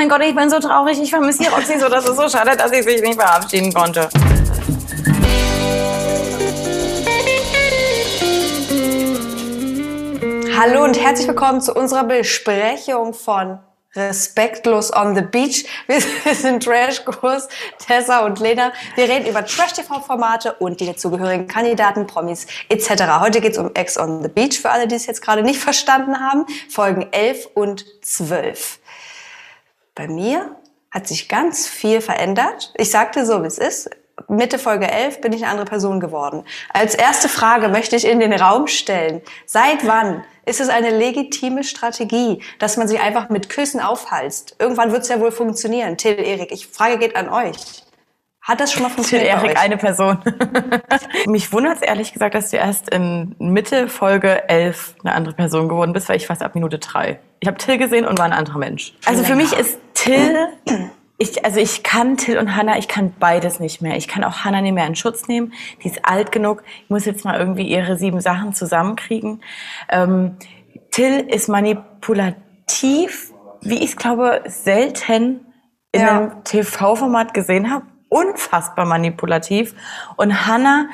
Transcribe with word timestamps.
mein 0.00 0.08
Gott, 0.08 0.22
ich 0.22 0.34
bin 0.34 0.48
so 0.48 0.58
traurig, 0.58 0.98
ich 0.98 1.10
vermisse 1.10 1.42
die 1.42 1.48
Roxy 1.48 1.78
so, 1.78 1.90
das 1.90 2.08
ist 2.08 2.16
so 2.16 2.26
schade, 2.26 2.56
dass 2.56 2.72
ich 2.72 2.84
sich 2.84 3.02
nicht 3.02 3.20
verabschieden 3.20 3.70
konnte. 3.70 4.08
Hallo 10.58 10.84
und 10.84 10.98
herzlich 10.98 11.28
willkommen 11.28 11.60
zu 11.60 11.74
unserer 11.74 12.04
Besprechung 12.04 13.12
von 13.12 13.58
Respektlos 13.94 14.90
on 14.96 15.14
the 15.14 15.20
Beach. 15.20 15.66
Wir 15.86 16.00
sind 16.34 16.62
Trashkurs, 16.62 17.50
Tessa 17.78 18.20
und 18.20 18.40
Lena. 18.40 18.72
Wir 18.94 19.06
reden 19.06 19.26
über 19.26 19.44
Trash-TV-Formate 19.44 20.54
und 20.54 20.80
die 20.80 20.86
dazugehörigen 20.86 21.46
Kandidaten, 21.46 22.06
Promis 22.06 22.46
etc. 22.70 23.20
Heute 23.20 23.42
geht 23.42 23.52
es 23.52 23.58
um 23.58 23.72
Ex 23.74 23.98
on 23.98 24.22
the 24.22 24.28
Beach, 24.28 24.58
für 24.60 24.70
alle, 24.70 24.88
die 24.88 24.94
es 24.94 25.04
jetzt 25.04 25.20
gerade 25.20 25.42
nicht 25.42 25.60
verstanden 25.60 26.20
haben. 26.20 26.46
Folgen 26.70 27.06
11 27.10 27.48
und 27.52 27.84
12. 28.00 28.79
Bei 29.94 30.08
mir 30.08 30.56
hat 30.90 31.06
sich 31.06 31.28
ganz 31.28 31.66
viel 31.68 32.00
verändert. 32.00 32.72
Ich 32.76 32.90
sagte 32.90 33.24
so, 33.26 33.42
wie 33.42 33.46
es 33.46 33.58
ist. 33.58 33.90
Mitte 34.28 34.58
Folge 34.58 34.90
11 34.90 35.20
bin 35.20 35.32
ich 35.32 35.42
eine 35.42 35.52
andere 35.52 35.66
Person 35.66 35.98
geworden. 35.98 36.44
Als 36.72 36.94
erste 36.94 37.28
Frage 37.28 37.68
möchte 37.68 37.96
ich 37.96 38.06
in 38.06 38.20
den 38.20 38.32
Raum 38.32 38.66
stellen. 38.66 39.22
Seit 39.46 39.86
wann 39.86 40.24
ist 40.44 40.60
es 40.60 40.68
eine 40.68 40.90
legitime 40.90 41.64
Strategie, 41.64 42.42
dass 42.58 42.76
man 42.76 42.86
sich 42.86 43.00
einfach 43.00 43.28
mit 43.28 43.48
Küssen 43.48 43.80
aufhalst? 43.80 44.56
Irgendwann 44.58 44.92
wird 44.92 45.02
es 45.02 45.08
ja 45.08 45.20
wohl 45.20 45.32
funktionieren. 45.32 45.96
Till, 45.96 46.18
Erik, 46.18 46.52
ich 46.52 46.66
Frage 46.66 46.98
geht 46.98 47.16
an 47.16 47.28
euch. 47.28 47.84
Hat 48.42 48.60
das 48.60 48.72
schon 48.72 48.82
mal 48.82 48.90
funktioniert? 48.90 49.30
Till, 49.40 49.48
Erik, 49.48 49.58
eine 49.58 49.76
Person. 49.76 50.18
Mich 51.26 51.52
wundert 51.52 51.76
es 51.76 51.82
ehrlich 51.82 52.12
gesagt, 52.12 52.34
dass 52.34 52.50
du 52.50 52.56
erst 52.56 52.90
in 52.90 53.34
Mitte 53.38 53.88
Folge 53.88 54.48
11 54.48 54.96
eine 55.02 55.14
andere 55.14 55.34
Person 55.34 55.68
geworden 55.68 55.92
bist, 55.92 56.08
weil 56.08 56.16
ich 56.16 56.26
fast 56.26 56.42
ab 56.42 56.54
Minute 56.54 56.78
3. 56.78 57.18
Ich 57.40 57.48
habe 57.48 57.58
Till 57.58 57.78
gesehen 57.78 58.06
und 58.06 58.18
war 58.18 58.26
ein 58.26 58.32
anderer 58.32 58.58
Mensch. 58.58 58.94
Also 59.06 59.24
für 59.24 59.34
mich 59.34 59.52
ist 59.52 59.78
Till 59.94 60.48
ich, 61.20 61.44
also 61.44 61.60
ich 61.60 61.82
kann 61.82 62.16
Till 62.16 62.38
und 62.38 62.56
Hannah, 62.56 62.78
ich 62.78 62.88
kann 62.88 63.12
beides 63.18 63.60
nicht 63.60 63.82
mehr. 63.82 63.98
Ich 63.98 64.08
kann 64.08 64.24
auch 64.24 64.42
Hannah 64.42 64.62
nicht 64.62 64.72
mehr 64.72 64.86
in 64.86 64.96
Schutz 64.96 65.28
nehmen. 65.28 65.52
Die 65.84 65.88
ist 65.88 66.02
alt 66.02 66.32
genug. 66.32 66.62
Ich 66.84 66.88
muss 66.88 67.04
jetzt 67.04 67.26
mal 67.26 67.38
irgendwie 67.38 67.68
ihre 67.68 67.98
sieben 67.98 68.22
Sachen 68.22 68.54
zusammenkriegen. 68.54 69.42
Ähm, 69.90 70.36
Till 70.90 71.20
ist 71.20 71.50
manipulativ, 71.50 73.34
wie 73.60 73.84
ich 73.84 73.90
es 73.90 73.96
glaube, 73.98 74.40
selten 74.46 75.44
in 75.92 76.00
ja. 76.00 76.08
einem 76.08 76.44
TV-Format 76.44 77.34
gesehen 77.34 77.70
habe. 77.70 77.84
Unfassbar 78.08 78.86
manipulativ. 78.86 79.74
Und 80.16 80.46
Hannah, 80.46 80.88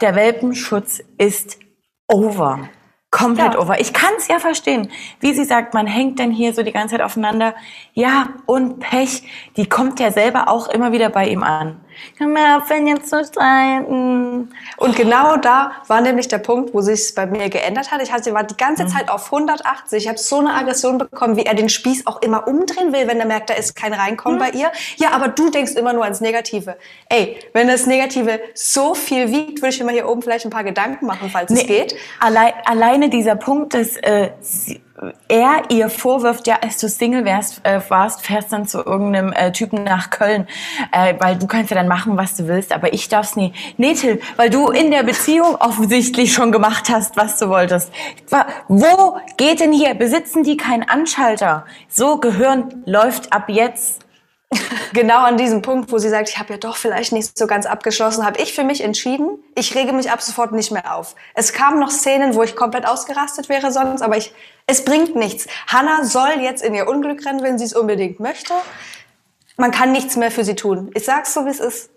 der 0.00 0.14
Welpenschutz 0.14 1.02
ist 1.18 1.58
over 2.06 2.68
komplett 3.14 3.54
ja. 3.54 3.60
over. 3.60 3.80
Ich 3.80 3.92
kann 3.92 4.10
es 4.18 4.26
ja 4.26 4.40
verstehen, 4.40 4.90
wie 5.20 5.32
sie 5.32 5.44
sagt, 5.44 5.72
man 5.72 5.86
hängt 5.86 6.18
denn 6.18 6.32
hier 6.32 6.52
so 6.52 6.64
die 6.64 6.72
ganze 6.72 6.96
Zeit 6.96 7.04
aufeinander. 7.04 7.54
Ja, 7.92 8.30
und 8.44 8.80
Pech, 8.80 9.22
die 9.56 9.68
kommt 9.68 10.00
ja 10.00 10.10
selber 10.10 10.48
auch 10.48 10.68
immer 10.68 10.90
wieder 10.90 11.10
bei 11.10 11.28
ihm 11.28 11.44
an. 11.44 11.80
Kann 12.18 12.32
mir 12.32 12.56
aufhören, 12.56 12.86
jetzt 12.86 13.08
zu 13.08 13.24
streiten. 13.24 14.50
Und 14.76 14.96
genau 14.96 15.36
da 15.36 15.72
war 15.86 16.00
nämlich 16.00 16.28
der 16.28 16.38
Punkt, 16.38 16.74
wo 16.74 16.80
sich 16.80 17.00
es 17.00 17.14
bei 17.14 17.26
mir 17.26 17.48
geändert 17.48 17.90
hat. 17.90 18.02
Ich 18.02 18.12
hatte, 18.12 18.32
war 18.34 18.44
die 18.44 18.56
ganze 18.56 18.84
mhm. 18.84 18.88
Zeit 18.88 19.08
auf 19.08 19.26
180. 19.26 20.02
Ich 20.02 20.08
habe 20.08 20.18
so 20.18 20.38
eine 20.38 20.54
Aggression 20.54 20.98
bekommen, 20.98 21.36
wie 21.36 21.46
er 21.46 21.54
den 21.54 21.68
Spieß 21.68 22.06
auch 22.06 22.22
immer 22.22 22.46
umdrehen 22.46 22.92
will, 22.92 23.06
wenn 23.08 23.20
er 23.20 23.26
merkt, 23.26 23.50
da 23.50 23.54
ist 23.54 23.74
kein 23.74 23.92
Reinkommen 23.92 24.38
mhm. 24.38 24.42
bei 24.42 24.50
ihr. 24.50 24.70
Ja, 24.96 25.10
aber 25.12 25.28
du 25.28 25.50
denkst 25.50 25.72
immer 25.72 25.92
nur 25.92 26.04
ans 26.04 26.20
Negative. 26.20 26.76
Ey, 27.08 27.38
wenn 27.52 27.68
das 27.68 27.86
Negative 27.86 28.40
so 28.54 28.94
viel 28.94 29.30
wiegt, 29.30 29.62
würde 29.62 29.74
ich 29.74 29.82
mir 29.82 29.92
hier 29.92 30.08
oben 30.08 30.22
vielleicht 30.22 30.44
ein 30.44 30.50
paar 30.50 30.64
Gedanken 30.64 31.06
machen, 31.06 31.30
falls 31.30 31.50
nee, 31.50 31.60
es 31.60 31.66
geht. 31.66 31.96
Allein, 32.20 32.52
alleine 32.64 33.08
dieser 33.08 33.36
Punkt, 33.36 33.74
dass 33.74 33.96
äh, 33.96 34.30
sie, 34.40 34.83
er 35.28 35.62
ihr 35.70 35.88
vorwirft, 35.88 36.46
ja, 36.46 36.58
als 36.62 36.78
du 36.78 36.88
Single 36.88 37.24
wärst, 37.24 37.60
äh, 37.64 37.80
warst, 37.88 38.22
fährst 38.22 38.52
dann 38.52 38.66
zu 38.66 38.78
irgendeinem 38.78 39.32
äh, 39.32 39.50
Typen 39.50 39.82
nach 39.82 40.10
Köln, 40.10 40.46
äh, 40.92 41.14
weil 41.18 41.36
du 41.36 41.46
kannst 41.46 41.70
ja 41.70 41.76
dann 41.76 41.88
machen, 41.88 42.16
was 42.16 42.36
du 42.36 42.46
willst, 42.46 42.72
aber 42.72 42.92
ich 42.92 43.08
darf's 43.08 43.34
nie. 43.34 43.52
Nee, 43.76 43.94
Till, 43.94 44.20
weil 44.36 44.50
du 44.50 44.68
in 44.68 44.90
der 44.90 45.02
Beziehung 45.02 45.56
offensichtlich 45.56 46.32
schon 46.32 46.52
gemacht 46.52 46.88
hast, 46.90 47.16
was 47.16 47.38
du 47.38 47.48
wolltest. 47.48 47.92
Wo 48.68 49.18
geht 49.36 49.60
denn 49.60 49.72
hier? 49.72 49.94
Besitzen 49.94 50.44
die 50.44 50.56
keinen 50.56 50.88
Anschalter? 50.88 51.64
So, 51.88 52.18
Gehirn 52.18 52.82
läuft 52.86 53.32
ab 53.32 53.48
jetzt 53.48 54.03
genau 54.92 55.22
an 55.24 55.36
diesem 55.36 55.62
Punkt, 55.62 55.90
wo 55.92 55.98
sie 55.98 56.08
sagt, 56.08 56.28
ich 56.28 56.38
habe 56.38 56.52
ja 56.52 56.58
doch 56.58 56.76
vielleicht 56.76 57.12
nicht 57.12 57.36
so 57.36 57.46
ganz 57.46 57.66
abgeschlossen, 57.66 58.24
habe 58.24 58.40
ich 58.40 58.54
für 58.54 58.64
mich 58.64 58.82
entschieden, 58.82 59.38
ich 59.54 59.74
rege 59.74 59.92
mich 59.92 60.10
ab 60.10 60.22
sofort 60.22 60.52
nicht 60.52 60.70
mehr 60.70 60.96
auf. 60.96 61.14
Es 61.34 61.52
kamen 61.52 61.80
noch 61.80 61.90
Szenen, 61.90 62.34
wo 62.34 62.42
ich 62.42 62.56
komplett 62.56 62.86
ausgerastet 62.86 63.48
wäre 63.48 63.72
sonst, 63.72 64.02
aber 64.02 64.16
ich, 64.16 64.32
es 64.66 64.84
bringt 64.84 65.16
nichts. 65.16 65.46
Hannah 65.66 66.04
soll 66.04 66.40
jetzt 66.40 66.62
in 66.62 66.74
ihr 66.74 66.88
Unglück 66.88 67.24
rennen, 67.26 67.42
wenn 67.42 67.58
sie 67.58 67.64
es 67.64 67.74
unbedingt 67.74 68.20
möchte. 68.20 68.54
Man 69.56 69.70
kann 69.70 69.92
nichts 69.92 70.16
mehr 70.16 70.30
für 70.30 70.44
sie 70.44 70.56
tun. 70.56 70.90
Ich 70.94 71.04
sag's 71.04 71.34
so, 71.34 71.46
wie 71.46 71.50
es 71.50 71.60
ist. 71.60 71.90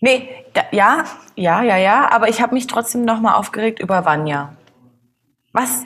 Nee, 0.00 0.46
da, 0.54 0.62
ja, 0.70 1.04
ja, 1.34 1.62
ja, 1.62 1.76
ja, 1.76 2.10
aber 2.10 2.28
ich 2.28 2.40
habe 2.40 2.54
mich 2.54 2.66
trotzdem 2.66 3.04
noch 3.04 3.20
mal 3.20 3.34
aufgeregt 3.34 3.80
über 3.80 4.04
Vanya. 4.04 4.56
Was, 5.52 5.84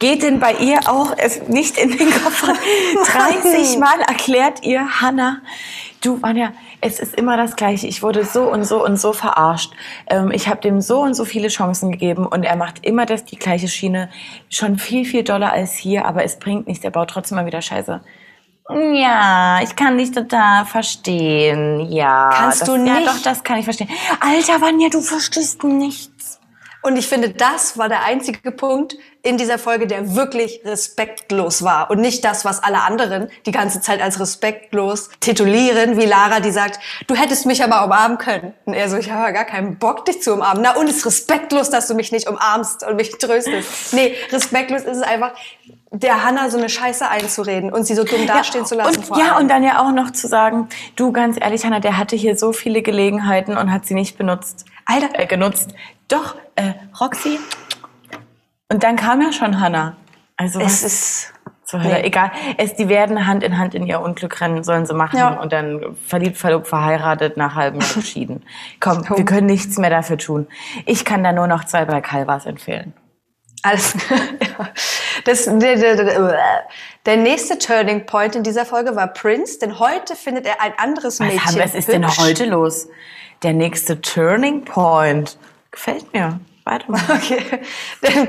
geht 0.00 0.24
denn 0.24 0.40
bei 0.40 0.54
ihr 0.54 0.80
auch 0.86 1.14
es 1.16 1.46
nicht 1.46 1.78
in 1.78 1.96
den 1.96 2.10
Kopf 2.10 2.42
30 2.42 3.78
Mal 3.78 4.00
erklärt 4.00 4.64
ihr 4.64 5.00
Hanna, 5.00 5.42
du 6.00 6.20
Vanja, 6.20 6.52
es 6.80 6.98
ist 6.98 7.14
immer 7.14 7.36
das 7.36 7.54
Gleiche. 7.54 7.86
Ich 7.86 8.02
wurde 8.02 8.24
so 8.24 8.50
und 8.50 8.64
so 8.64 8.84
und 8.84 8.98
so 8.98 9.12
verarscht. 9.12 9.72
Ähm, 10.08 10.32
ich 10.32 10.48
habe 10.48 10.60
dem 10.60 10.80
so 10.80 11.02
und 11.02 11.14
so 11.14 11.24
viele 11.24 11.48
Chancen 11.48 11.92
gegeben 11.92 12.26
und 12.26 12.42
er 12.42 12.56
macht 12.56 12.84
immer 12.84 13.06
das 13.06 13.24
die 13.24 13.36
gleiche 13.36 13.68
Schiene. 13.68 14.10
Schon 14.48 14.78
viel, 14.78 15.04
viel 15.04 15.22
doller 15.22 15.52
als 15.52 15.74
hier, 15.74 16.06
aber 16.06 16.24
es 16.24 16.38
bringt 16.38 16.66
nichts. 16.66 16.84
Er 16.84 16.90
baut 16.90 17.10
trotzdem 17.10 17.36
mal 17.36 17.46
wieder 17.46 17.62
Scheiße. 17.62 18.00
Ja, 18.94 19.60
ich 19.62 19.74
kann 19.74 19.98
dich 19.98 20.12
total 20.12 20.64
verstehen. 20.64 21.92
Ja. 21.92 22.30
Kannst 22.32 22.62
das, 22.62 22.68
du 22.68 22.76
nicht? 22.76 23.04
Ja, 23.04 23.12
doch, 23.12 23.20
das 23.22 23.42
kann 23.42 23.58
ich 23.58 23.64
verstehen. 23.64 23.90
Alter, 24.20 24.60
Vanja, 24.60 24.88
du 24.88 25.00
verstehst 25.00 25.62
nichts. 25.64 26.40
Und 26.82 26.96
ich 26.96 27.06
finde, 27.06 27.30
das 27.30 27.76
war 27.76 27.88
der 27.88 28.04
einzige 28.04 28.52
Punkt, 28.52 28.96
in 29.22 29.36
dieser 29.36 29.58
Folge, 29.58 29.86
der 29.86 30.14
wirklich 30.14 30.62
respektlos 30.64 31.62
war 31.62 31.90
und 31.90 32.00
nicht 32.00 32.24
das, 32.24 32.44
was 32.44 32.62
alle 32.62 32.82
anderen 32.82 33.28
die 33.44 33.52
ganze 33.52 33.80
Zeit 33.80 34.00
als 34.00 34.18
respektlos 34.18 35.10
titulieren, 35.20 35.98
wie 35.98 36.06
Lara, 36.06 36.40
die 36.40 36.50
sagt, 36.50 36.80
du 37.06 37.14
hättest 37.14 37.44
mich 37.46 37.62
aber 37.62 37.84
umarmen 37.84 38.18
können. 38.18 38.54
Und 38.64 38.74
er 38.74 38.88
so, 38.88 38.96
ich 38.96 39.10
habe 39.10 39.32
gar 39.32 39.44
keinen 39.44 39.78
Bock, 39.78 40.06
dich 40.06 40.22
zu 40.22 40.32
umarmen. 40.32 40.62
Na 40.62 40.76
und 40.76 40.88
es 40.88 40.98
ist 40.98 41.06
respektlos, 41.06 41.70
dass 41.70 41.86
du 41.88 41.94
mich 41.94 42.12
nicht 42.12 42.28
umarmst 42.28 42.86
und 42.86 42.96
mich 42.96 43.10
tröstest. 43.18 43.92
Nee, 43.92 44.14
respektlos 44.32 44.82
ist 44.82 44.98
es 44.98 45.02
einfach, 45.02 45.32
der 45.92 46.24
Hanna 46.24 46.48
so 46.50 46.56
eine 46.56 46.68
Scheiße 46.68 47.08
einzureden 47.08 47.72
und 47.72 47.84
sie 47.84 47.94
so 47.94 48.04
dumm 48.04 48.26
dastehen 48.26 48.62
ja, 48.62 48.66
zu 48.66 48.74
lassen. 48.76 49.04
Und, 49.08 49.18
ja, 49.18 49.36
und 49.36 49.48
dann 49.48 49.64
ja 49.64 49.80
auch 49.80 49.92
noch 49.92 50.12
zu 50.12 50.28
sagen, 50.28 50.68
du 50.96 51.12
ganz 51.12 51.36
ehrlich, 51.40 51.64
Hanna, 51.64 51.80
der 51.80 51.98
hatte 51.98 52.16
hier 52.16 52.36
so 52.36 52.52
viele 52.52 52.80
Gelegenheiten 52.80 53.56
und 53.56 53.72
hat 53.72 53.86
sie 53.86 53.94
nicht 53.94 54.16
benutzt. 54.16 54.64
Alter. 54.86 55.18
Äh, 55.18 55.26
genutzt. 55.26 55.74
Doch, 56.08 56.36
äh, 56.56 56.72
Roxy, 57.00 57.38
und 58.70 58.82
dann 58.82 58.96
kam 58.96 59.20
ja 59.20 59.32
schon 59.32 59.60
Hannah. 59.60 59.96
Also 60.36 60.60
es 60.60 60.82
ist 60.82 61.32
so, 61.70 61.78
nee. 61.78 62.02
egal. 62.02 62.32
Es, 62.56 62.74
die 62.74 62.88
werden 62.88 63.26
Hand 63.26 63.44
in 63.44 63.56
Hand 63.56 63.74
in 63.74 63.86
ihr 63.86 64.00
Unglück 64.00 64.40
rennen, 64.40 64.64
sollen 64.64 64.86
sie 64.86 64.94
machen 64.94 65.18
ja. 65.18 65.40
und 65.40 65.52
dann 65.52 65.96
verliebt, 66.04 66.36
verlobt, 66.36 66.66
verheiratet, 66.66 67.36
nach 67.36 67.54
halbem 67.54 67.80
Jahr 67.80 67.90
geschieden. 67.94 68.44
Komm, 68.80 69.08
wir 69.08 69.24
können 69.24 69.46
nichts 69.46 69.78
mehr 69.78 69.90
dafür 69.90 70.18
tun. 70.18 70.48
Ich 70.86 71.04
kann 71.04 71.22
da 71.22 71.32
nur 71.32 71.46
noch 71.46 71.64
zwei 71.64 71.84
bei 71.84 72.00
Calvas 72.00 72.46
empfehlen. 72.46 72.92
Alles. 73.62 73.94
das, 75.24 75.44
der, 75.44 75.76
der, 75.76 76.54
der, 77.06 77.16
nächste 77.16 77.58
Turning 77.58 78.06
Point 78.06 78.34
in 78.34 78.42
dieser 78.42 78.64
Folge 78.64 78.96
war 78.96 79.06
Prince, 79.08 79.58
denn 79.58 79.78
heute 79.78 80.16
findet 80.16 80.46
er 80.46 80.60
ein 80.60 80.72
anderes 80.76 81.20
Mädchen. 81.20 81.38
Was, 81.38 81.46
haben, 81.46 81.60
was 81.60 81.74
ist 81.74 81.88
denn 81.88 82.16
heute 82.16 82.46
los? 82.46 82.88
Der 83.42 83.52
nächste 83.52 84.00
Turning 84.00 84.64
Point. 84.64 85.38
Gefällt 85.70 86.12
mir. 86.12 86.40
Weitermachen. 86.70 87.00
Okay. 87.20 87.60
Denn 88.02 88.26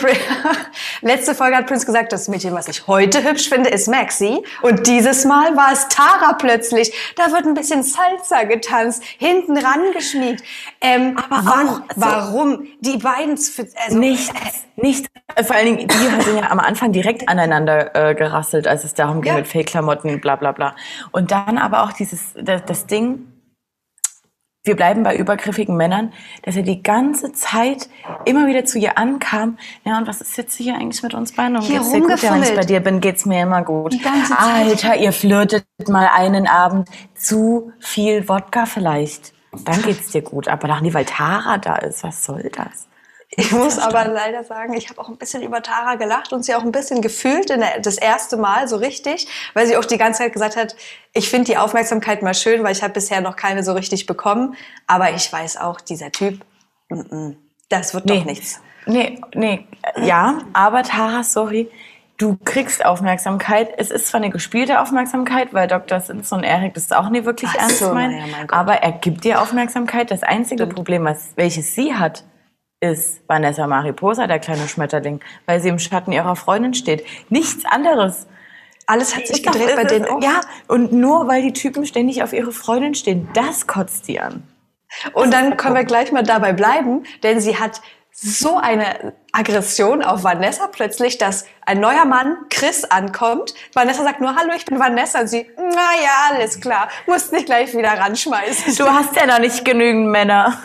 letzte 1.01 1.35
Folge 1.35 1.55
hat 1.55 1.67
Prince 1.67 1.85
gesagt, 1.85 2.11
das 2.11 2.27
Mädchen, 2.27 2.53
was 2.53 2.67
ich 2.67 2.87
heute 2.87 3.23
hübsch 3.23 3.47
finde, 3.47 3.69
ist 3.69 3.87
Maxi. 3.87 4.43
Und 4.61 4.87
dieses 4.87 5.23
Mal 5.23 5.55
war 5.55 5.71
es 5.71 5.87
Tara 5.87 6.33
plötzlich. 6.33 6.91
Da 7.15 7.31
wird 7.31 7.45
ein 7.45 7.53
bisschen 7.53 7.83
Salsa 7.83 8.43
getanzt, 8.43 9.03
hinten 9.17 9.57
rangeschmiegt. 9.57 10.43
Ähm, 10.81 11.17
Aber 11.17 11.45
wann, 11.45 11.69
auch, 11.69 11.81
warum? 11.95 12.67
Die 12.79 12.97
beiden... 12.97 13.31
Also, 13.31 13.97
nichts, 13.97 14.29
äh, 14.29 14.81
nichts. 14.81 15.07
Vor 15.43 15.55
allen 15.55 15.77
Dingen, 15.77 15.87
die 15.87 16.23
sind 16.23 16.37
ja 16.37 16.49
am 16.49 16.59
Anfang 16.59 16.91
direkt 16.91 17.29
aneinander 17.29 17.95
äh, 17.95 18.15
gerasselt, 18.15 18.67
als 18.67 18.83
es 18.83 18.93
darum 18.93 19.21
ging 19.21 19.33
ja. 19.33 19.37
mit 19.37 19.47
Fake-Klamotten, 19.47 20.19
bla 20.19 20.35
bla 20.35 20.51
bla. 20.51 20.75
Und 21.11 21.31
dann 21.31 21.57
aber 21.57 21.83
auch 21.83 21.93
dieses, 21.93 22.33
das, 22.35 22.65
das 22.65 22.87
Ding 22.87 23.30
wir 24.63 24.75
bleiben 24.75 25.01
bei 25.01 25.15
übergriffigen 25.15 25.75
Männern, 25.75 26.13
dass 26.43 26.55
er 26.55 26.61
die 26.61 26.83
ganze 26.83 27.31
Zeit 27.33 27.89
immer 28.25 28.45
wieder 28.45 28.63
zu 28.63 28.77
ihr 28.77 28.97
ankam. 28.97 29.57
Ja, 29.85 29.97
und 29.97 30.07
was 30.07 30.21
ist 30.21 30.37
jetzt 30.37 30.55
hier 30.55 30.75
eigentlich 30.75 31.01
mit 31.01 31.15
uns 31.15 31.33
beiden? 31.33 31.55
Und 31.55 31.63
hier 31.63 31.79
geht's 31.79 31.91
dir 31.91 32.01
gut? 32.01 32.21
Ja, 32.21 32.33
wenn 32.35 32.43
ich 32.43 32.55
bei 32.55 32.63
dir 32.63 32.79
bin, 32.79 33.01
geht's 33.01 33.25
mir 33.25 33.41
immer 33.41 33.63
gut. 33.63 33.95
Alter, 34.37 34.95
ihr 34.97 35.13
flirtet 35.13 35.65
mal 35.87 36.09
einen 36.15 36.47
Abend 36.47 36.89
zu 37.15 37.71
viel 37.79 38.29
Wodka 38.29 38.67
vielleicht. 38.67 39.33
Dann 39.65 39.81
geht's 39.81 40.11
dir 40.11 40.21
gut. 40.21 40.47
Aber 40.47 40.67
doch 40.67 40.81
nie, 40.81 40.93
weil 40.93 41.05
Tara 41.05 41.57
da 41.57 41.75
ist. 41.77 42.03
Was 42.03 42.23
soll 42.23 42.51
das? 42.55 42.87
Ich 43.37 43.51
muss 43.53 43.79
aber 43.79 44.05
leider 44.07 44.43
sagen, 44.43 44.73
ich 44.73 44.89
habe 44.89 44.99
auch 44.99 45.07
ein 45.07 45.17
bisschen 45.17 45.41
über 45.41 45.61
Tara 45.61 45.95
gelacht 45.95 46.33
und 46.33 46.43
sie 46.43 46.53
auch 46.53 46.63
ein 46.63 46.73
bisschen 46.73 47.01
gefühlt 47.01 47.49
in 47.49 47.61
der, 47.61 47.79
das 47.79 47.97
erste 47.97 48.35
Mal 48.35 48.67
so 48.67 48.75
richtig, 48.75 49.27
weil 49.53 49.67
sie 49.67 49.77
auch 49.77 49.85
die 49.85 49.97
ganze 49.97 50.23
Zeit 50.23 50.33
gesagt 50.33 50.57
hat, 50.57 50.75
ich 51.13 51.29
finde 51.29 51.45
die 51.45 51.57
Aufmerksamkeit 51.57 52.23
mal 52.23 52.33
schön, 52.33 52.63
weil 52.63 52.73
ich 52.73 52.83
habe 52.83 52.93
bisher 52.93 53.21
noch 53.21 53.37
keine 53.37 53.63
so 53.63 53.71
richtig 53.71 54.05
bekommen. 54.05 54.55
Aber 54.85 55.11
ich 55.11 55.31
weiß 55.31 55.57
auch, 55.57 55.79
dieser 55.79 56.11
Typ, 56.11 56.41
mm 56.89 56.99
-mm, 56.99 57.35
das 57.69 57.93
wird 57.93 58.05
nee. 58.05 58.17
doch 58.19 58.25
nichts. 58.25 58.61
Nee, 58.85 59.21
nee, 59.33 59.67
ja, 60.01 60.39
aber 60.53 60.83
Tara, 60.83 61.23
sorry, 61.23 61.69
du 62.17 62.37
kriegst 62.43 62.83
Aufmerksamkeit. 62.85 63.69
Es 63.77 63.91
ist 63.91 64.07
zwar 64.07 64.19
eine 64.19 64.29
gespielte 64.29 64.81
Aufmerksamkeit, 64.81 65.53
weil 65.53 65.67
Dr. 65.67 65.99
Simpson 66.01 66.39
und 66.39 66.43
Eric 66.43 66.73
das 66.73 66.91
auch 66.91 67.09
nie 67.09 67.23
wirklich 67.25 67.49
Ach 67.53 67.61
ernst 67.61 67.79
so, 67.79 67.93
meinen, 67.93 68.19
Gott. 68.47 68.53
aber 68.53 68.75
er 68.75 68.91
gibt 68.91 69.23
dir 69.23 69.41
Aufmerksamkeit. 69.41 70.11
Das 70.11 70.23
einzige. 70.23 70.67
Problem, 70.67 71.05
was, 71.05 71.31
welches 71.35 71.75
sie 71.75 71.93
hat, 71.93 72.23
ist 72.81 73.21
Vanessa 73.27 73.67
Mariposa, 73.67 74.27
der 74.27 74.39
kleine 74.39 74.67
Schmetterling, 74.67 75.21
weil 75.45 75.61
sie 75.61 75.69
im 75.69 75.79
Schatten 75.79 76.11
ihrer 76.11 76.35
Freundin 76.35 76.73
steht. 76.73 77.05
Nichts 77.29 77.63
anderes. 77.63 78.27
Alles 78.87 79.15
hat 79.15 79.27
sich 79.27 79.43
gedreht 79.43 79.75
bei 79.75 79.83
denen 79.85 80.05
auch. 80.05 80.21
Ja, 80.21 80.41
und 80.67 80.91
nur 80.91 81.27
weil 81.27 81.43
die 81.43 81.53
Typen 81.53 81.85
ständig 81.85 82.23
auf 82.23 82.33
ihre 82.33 82.51
Freundin 82.51 82.95
stehen, 82.95 83.29
das 83.33 83.67
kotzt 83.67 84.07
die 84.07 84.19
an. 84.19 84.43
Und 85.13 85.31
dann 85.31 85.55
können 85.55 85.75
wir 85.75 85.85
gleich 85.85 86.11
mal 86.11 86.23
dabei 86.23 86.51
bleiben, 86.51 87.03
denn 87.23 87.39
sie 87.39 87.57
hat 87.57 87.81
so 88.13 88.57
eine 88.57 89.13
Aggression 89.31 90.03
auf 90.03 90.23
Vanessa 90.23 90.67
plötzlich, 90.67 91.17
dass 91.17 91.45
ein 91.65 91.79
neuer 91.79 92.03
Mann, 92.03 92.35
Chris, 92.49 92.83
ankommt. 92.83 93.53
Vanessa 93.73 94.03
sagt 94.03 94.19
nur, 94.19 94.35
hallo, 94.35 94.51
ich 94.55 94.65
bin 94.65 94.79
Vanessa. 94.79 95.21
Und 95.21 95.27
sie, 95.27 95.49
na 95.55 95.63
ja, 96.03 96.31
alles 96.35 96.59
klar, 96.59 96.89
musst 97.07 97.31
nicht 97.31 97.45
gleich 97.45 97.75
wieder 97.75 97.91
ranschmeißen. 97.91 98.75
Du 98.75 98.85
hast 98.85 99.15
ja 99.15 99.25
noch 99.27 99.39
nicht 99.39 99.63
genügend 99.63 100.07
Männer. 100.07 100.59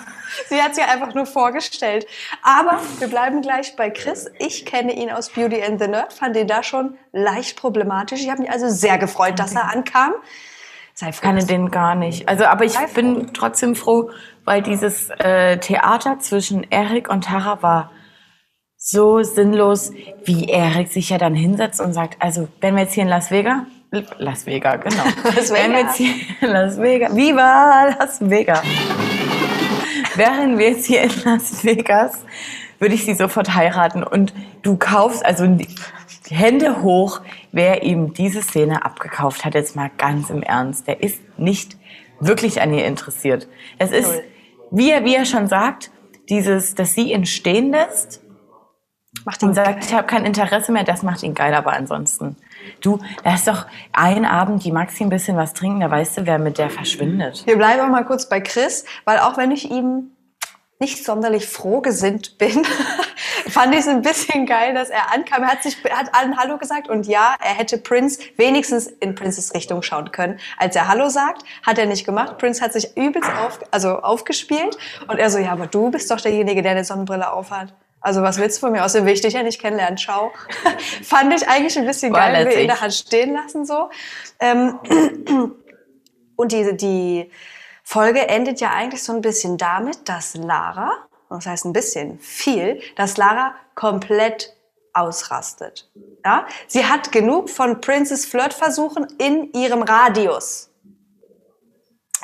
Sie 0.48 0.62
hat 0.62 0.74
sie 0.74 0.82
einfach 0.82 1.14
nur 1.14 1.26
vorgestellt. 1.26 2.06
Aber 2.42 2.80
wir 2.98 3.08
bleiben 3.08 3.42
gleich 3.42 3.76
bei 3.76 3.90
Chris. 3.90 4.30
Ich 4.38 4.64
kenne 4.64 4.92
ihn 4.92 5.10
aus 5.10 5.30
Beauty 5.30 5.62
and 5.62 5.80
the 5.80 5.88
Nerd, 5.88 6.12
fand 6.12 6.36
ihn 6.36 6.46
da 6.46 6.62
schon 6.62 6.96
leicht 7.12 7.56
problematisch. 7.58 8.20
Ich 8.20 8.30
habe 8.30 8.42
mich 8.42 8.50
also 8.50 8.68
sehr 8.68 8.98
gefreut, 8.98 9.38
dass 9.38 9.54
er 9.54 9.72
ankam. 9.72 10.12
Sei 10.94 11.12
froh. 11.12 11.26
kann 11.26 11.46
den 11.46 11.70
gar 11.70 11.94
nicht. 11.94 12.28
Also, 12.28 12.46
aber 12.46 12.64
ich 12.64 12.76
bin 12.94 13.32
trotzdem 13.34 13.74
froh, 13.74 14.10
weil 14.44 14.62
dieses 14.62 15.10
äh, 15.18 15.58
Theater 15.58 16.18
zwischen 16.20 16.66
Erik 16.70 17.10
und 17.10 17.24
Tara 17.24 17.62
war 17.62 17.90
so 18.78 19.22
sinnlos, 19.22 19.92
wie 20.24 20.48
Erik 20.48 20.88
sich 20.88 21.10
ja 21.10 21.18
dann 21.18 21.34
hinsetzt 21.34 21.80
und 21.80 21.92
sagt, 21.92 22.22
also 22.22 22.48
wenn 22.60 22.76
wir 22.76 22.84
jetzt 22.84 22.94
hier 22.94 23.02
in 23.02 23.08
Las 23.10 23.30
Vegas, 23.30 23.62
Las 24.18 24.46
Vegas, 24.46 24.80
genau. 24.82 25.04
Las 25.36 25.50
Wenn 25.50 25.72
wir 25.72 25.78
Vegas. 25.78 25.82
jetzt 25.82 25.96
hier 25.96 26.48
in 26.48 26.48
Las 26.54 26.78
Vegas, 26.78 27.16
Viva 27.16 27.94
Las 27.98 28.20
Vegas. 28.20 28.62
Wären 30.16 30.58
wir 30.58 30.70
jetzt 30.70 30.86
hier 30.86 31.02
in 31.02 31.10
Las 31.24 31.64
Vegas, 31.64 32.24
würde 32.78 32.94
ich 32.94 33.04
sie 33.04 33.14
sofort 33.14 33.54
heiraten 33.54 34.02
und 34.02 34.32
du 34.62 34.76
kaufst, 34.76 35.24
also 35.24 35.46
die 35.46 35.68
Hände 36.28 36.82
hoch, 36.82 37.20
wer 37.52 37.82
ihm 37.82 38.14
diese 38.14 38.42
Szene 38.42 38.84
abgekauft 38.84 39.44
hat, 39.44 39.54
jetzt 39.54 39.76
mal 39.76 39.90
ganz 39.98 40.30
im 40.30 40.42
Ernst. 40.42 40.86
Der 40.86 41.02
ist 41.02 41.20
nicht 41.38 41.76
wirklich 42.20 42.60
an 42.62 42.72
ihr 42.72 42.86
interessiert. 42.86 43.46
Es 43.78 43.92
ist, 43.92 44.22
wie 44.70 44.90
er, 44.90 45.04
wie 45.04 45.14
er 45.14 45.26
schon 45.26 45.48
sagt, 45.48 45.90
dieses, 46.28 46.74
dass 46.74 46.94
sie 46.94 47.12
ihn 47.12 47.26
stehen 47.26 47.70
lässt 47.70 48.22
Macht 49.24 49.42
ihn 49.42 49.48
und 49.48 49.54
sagt, 49.54 49.84
ich 49.84 49.94
habe 49.94 50.06
kein 50.06 50.24
Interesse 50.24 50.72
mehr, 50.72 50.84
das 50.84 51.02
macht 51.02 51.22
ihn 51.22 51.34
geil, 51.34 51.54
aber 51.54 51.72
ansonsten. 51.72 52.36
Du, 52.80 52.98
ist 53.24 53.48
doch 53.48 53.66
ein 53.92 54.24
Abend, 54.24 54.64
die 54.64 54.72
Maxi 54.72 55.04
ein 55.04 55.10
bisschen 55.10 55.36
was 55.36 55.52
trinken, 55.52 55.80
da 55.80 55.90
weißt 55.90 56.18
du, 56.18 56.26
wer 56.26 56.38
mit 56.38 56.58
der 56.58 56.70
verschwindet. 56.70 57.46
Wir 57.46 57.56
bleiben 57.56 57.90
mal 57.90 58.04
kurz 58.04 58.28
bei 58.28 58.40
Chris, 58.40 58.84
weil 59.04 59.18
auch 59.18 59.36
wenn 59.36 59.50
ich 59.50 59.70
ihm 59.70 60.10
nicht 60.78 61.04
sonderlich 61.04 61.46
froh 61.46 61.80
gesinnt 61.80 62.38
bin, 62.38 62.66
fand 63.48 63.72
ich 63.74 63.80
es 63.80 63.88
ein 63.88 64.02
bisschen 64.02 64.46
geil, 64.46 64.74
dass 64.74 64.90
er 64.90 65.12
ankam. 65.12 65.42
Er 65.42 65.52
hat 65.52 65.62
sich, 65.62 65.76
hat 65.90 66.14
allen 66.14 66.36
Hallo 66.36 66.58
gesagt 66.58 66.88
und 66.88 67.06
ja, 67.06 67.34
er 67.40 67.54
hätte 67.54 67.78
Prince 67.78 68.20
wenigstens 68.36 68.86
in 68.86 69.14
Princes 69.14 69.54
Richtung 69.54 69.82
schauen 69.82 70.12
können. 70.12 70.38
Als 70.58 70.76
er 70.76 70.88
Hallo 70.88 71.08
sagt, 71.08 71.42
hat 71.62 71.78
er 71.78 71.86
nicht 71.86 72.04
gemacht. 72.04 72.36
Prince 72.38 72.62
hat 72.62 72.74
sich 72.74 72.96
übelst 72.96 73.30
auf, 73.42 73.60
also 73.70 74.00
aufgespielt 74.00 74.76
und 75.08 75.18
er 75.18 75.30
so, 75.30 75.38
ja, 75.38 75.52
aber 75.52 75.66
du 75.66 75.90
bist 75.90 76.10
doch 76.10 76.20
derjenige, 76.20 76.62
der 76.62 76.72
eine 76.72 76.84
Sonnenbrille 76.84 77.32
aufhat. 77.32 77.72
Also 78.06 78.22
was 78.22 78.38
willst 78.38 78.58
du 78.58 78.60
von 78.60 78.72
mir? 78.72 78.84
Außerdem 78.84 79.04
will 79.04 79.14
ich 79.14 79.20
dich 79.20 79.34
ja 79.34 79.42
nicht 79.42 79.60
kennenlernen. 79.60 79.98
Ciao. 79.98 80.30
Fand 81.02 81.34
ich 81.34 81.48
eigentlich 81.48 81.76
ein 81.76 81.86
bisschen 81.86 82.12
geil, 82.12 82.46
wie 82.46 82.54
er 82.54 82.62
ihn 82.62 82.68
da 82.68 82.80
hat 82.80 82.94
stehen 82.94 83.34
lassen 83.34 83.66
so. 83.66 83.90
Ähm, 84.38 84.78
und 86.36 86.52
die, 86.52 86.76
die 86.76 87.32
Folge 87.82 88.28
endet 88.28 88.60
ja 88.60 88.70
eigentlich 88.70 89.02
so 89.02 89.12
ein 89.12 89.22
bisschen 89.22 89.58
damit, 89.58 90.08
dass 90.08 90.36
Lara, 90.36 90.92
das 91.30 91.46
heißt 91.46 91.64
ein 91.64 91.72
bisschen 91.72 92.20
viel, 92.20 92.80
dass 92.94 93.16
Lara 93.16 93.56
komplett 93.74 94.54
ausrastet. 94.92 95.90
Ja? 96.24 96.46
Sie 96.68 96.86
hat 96.86 97.10
genug 97.10 97.50
von 97.50 97.80
Princes 97.80 98.24
Flirtversuchen 98.24 99.08
in 99.18 99.52
ihrem 99.52 99.82
Radius. 99.82 100.70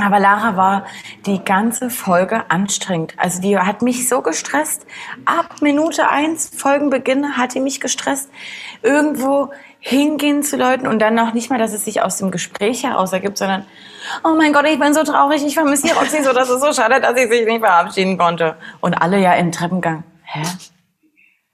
Aber 0.03 0.19
Lara 0.19 0.57
war 0.57 0.87
die 1.27 1.45
ganze 1.45 1.89
Folge 1.89 2.51
anstrengend. 2.51 3.15
Also 3.17 3.41
die 3.41 3.57
hat 3.57 3.83
mich 3.83 4.09
so 4.09 4.21
gestresst. 4.21 4.85
Ab 5.25 5.63
Minute 5.63 6.09
eins 6.09 6.51
Folgenbeginn 6.57 7.37
hat 7.37 7.55
die 7.55 7.61
mich 7.61 7.81
gestresst. 7.81 8.29
Irgendwo 8.83 9.53
hingehen 9.79 10.43
zu 10.43 10.57
Leuten 10.57 10.87
und 10.87 11.01
dann 11.01 11.15
noch 11.15 11.35
nicht 11.35 11.51
mal, 11.51 11.59
dass 11.59 11.73
es 11.73 11.85
sich 11.85 12.03
aus 12.03 12.19
dem 12.19 12.31
Gespräch 12.31 12.85
heraus 12.85 13.13
ergibt, 13.13 13.39
sondern 13.39 13.65
oh 14.25 14.35
mein 14.37 14.53
Gott, 14.53 14.67
ich 14.67 14.79
bin 14.79 14.95
so 14.95 15.03
traurig, 15.03 15.45
ich 15.45 15.55
vermisse 15.55 15.89
die 15.89 15.93
Roxy 15.93 16.23
so, 16.23 16.33
das 16.33 16.51
ist 16.51 16.61
so 16.61 16.73
schade, 16.73 17.01
dass 17.01 17.17
ich 17.17 17.29
sich 17.29 17.47
nicht 17.47 17.61
verabschieden 17.61 18.19
konnte. 18.19 18.57
Und 18.81 18.95
alle 18.95 19.19
ja 19.19 19.35
im 19.35 19.51
Treppengang. 19.51 20.05
Hä? 20.25 20.43